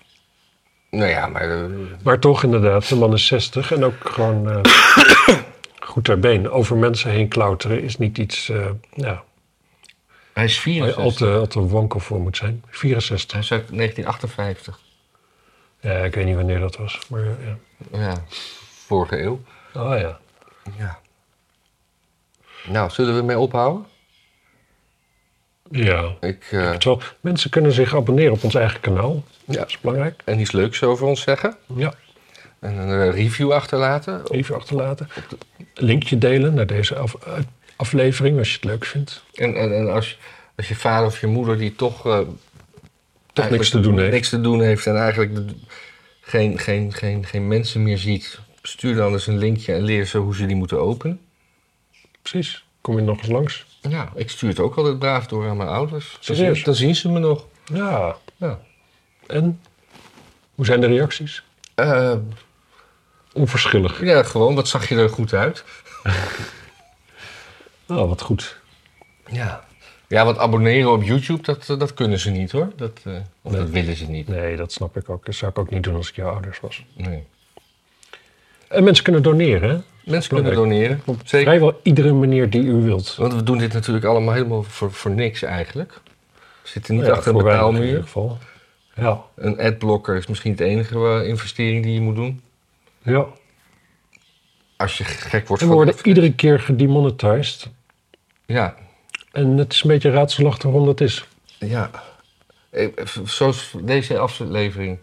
[0.91, 1.51] Nou ja, maar...
[1.65, 1.71] eh,
[2.03, 4.61] Maar toch inderdaad, de man is 60 en ook gewoon eh,
[5.91, 6.51] goed ter been.
[6.51, 8.47] Over mensen heen klauteren is niet iets
[8.95, 9.23] ja,
[10.33, 11.03] hij is waar je 64.
[11.05, 12.65] al te, al te wankel voor moet zijn.
[12.69, 13.33] 64.
[13.33, 14.81] Hij is uit 1958.
[15.81, 17.59] Ja, ik weet niet wanneer dat was, maar ja.
[17.99, 18.25] Ja,
[18.87, 19.41] vorige eeuw.
[19.75, 20.19] Oh ja.
[20.79, 20.99] Ja.
[22.69, 23.87] Nou, zullen we mee ophouden?
[25.71, 26.15] Ja.
[26.21, 29.25] Ik, eh, Het wel- mensen kunnen zich abonneren op ons eigen kanaal.
[29.45, 29.59] ja.
[29.59, 30.21] Dat is belangrijk.
[30.25, 31.57] En iets leuks over ons zeggen.
[31.75, 31.95] Ja.
[32.59, 34.31] En een eh, review achterlaten.
[34.31, 35.09] Even achterlaten.
[35.75, 37.33] Linkje delen naar deze af- eh,
[37.77, 39.25] aflevering als je het leuk vindt.
[39.35, 40.19] En, en, en als,
[40.57, 42.07] als je vader of je moeder die toch...
[42.07, 42.21] eh,
[43.33, 44.13] Toch niks te doen heeft.
[44.13, 45.55] Niks te doen heeft en eigenlijk de-
[46.21, 48.39] geen, geen, geen, geen mensen meer ziet.
[48.63, 51.21] Stuur dan eens een linkje en leer ze hoe ze die moeten openen.
[52.23, 52.65] Precies.
[52.81, 53.67] Kom je nog eens langs?
[53.81, 56.19] Ja, ik stuur het ook altijd braaf door aan mijn ouders.
[56.27, 57.47] Dan zien, dan zien ze me nog.
[57.65, 58.17] Ja.
[58.37, 58.59] Ja.
[59.27, 59.61] En?
[60.55, 61.43] Hoe zijn de reacties?
[61.75, 62.15] Eh,
[63.33, 64.05] Onverschillig.
[64.05, 64.55] ja, gewoon.
[64.55, 65.65] Wat zag je er goed uit?
[67.89, 68.61] Oh, wat goed.
[69.31, 69.65] Ja.
[70.09, 72.73] Ja, want abonneren op YouTube, dat, eh, dat kunnen ze niet hoor.
[72.77, 73.61] Dat, eh, of Nee.
[73.61, 74.29] dat willen ze niet.
[74.29, 75.27] Nee, dat snap ik ook.
[75.27, 76.85] Dat zou ik ook niet doen als ik jouw ouders was.
[76.97, 77.25] Nee.
[78.73, 79.77] En mensen kunnen doneren, hè?
[80.05, 80.87] Mensen kunnen Belangrijk.
[80.87, 81.01] doneren.
[81.05, 81.47] Op Zeker.
[81.47, 83.15] vrijwel iedere manier die u wilt.
[83.17, 86.01] Want we doen dit natuurlijk allemaal helemaal voor, voor niks eigenlijk.
[86.63, 87.89] We zitten niet Ja, achter een voor weinig in betaalmuur.
[87.89, 88.39] ieder geval.
[88.95, 89.21] Ja.
[89.35, 92.43] Een adblocker is misschien het enige eh, investering die je moet doen.
[93.03, 93.27] ja.
[94.77, 95.85] Als je gek wordt En we van...
[95.85, 97.69] worden iedere keer gedemonetized.
[98.47, 98.75] Ja,
[99.33, 101.27] En het is een beetje raadselachtig waarom dat is.
[101.59, 101.91] ja.
[102.71, 102.89] Eh,
[103.25, 104.99] Zoals deze aflevering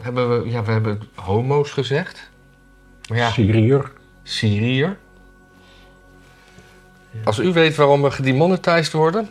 [0.00, 0.50] hebben we...
[0.50, 2.30] Ja, we hebben homo's gezegd.
[3.06, 3.92] Ja, Syriër.
[4.22, 4.96] Syriër.
[7.24, 9.28] Als u weet waarom we gedemonetized worden...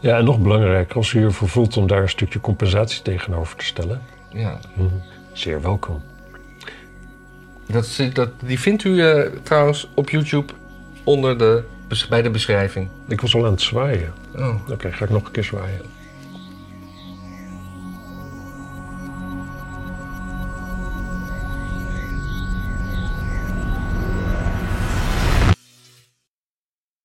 [0.00, 3.64] Ja, en nog belangrijker, als u ervoor voelt om daar een stukje compensatie tegenover te
[3.64, 4.02] stellen.
[4.32, 4.58] Ja,
[5.32, 6.02] Zeer welkom.
[7.66, 10.52] dat, dat, die vindt u eh, trouwens op YouTube
[11.04, 11.64] onder de,
[12.08, 12.88] bij de beschrijving.
[13.08, 14.12] Ik was al aan het zwaaien.
[14.36, 14.70] Oh.
[14.70, 15.95] Oké, ga ik nog een keer zwaaien.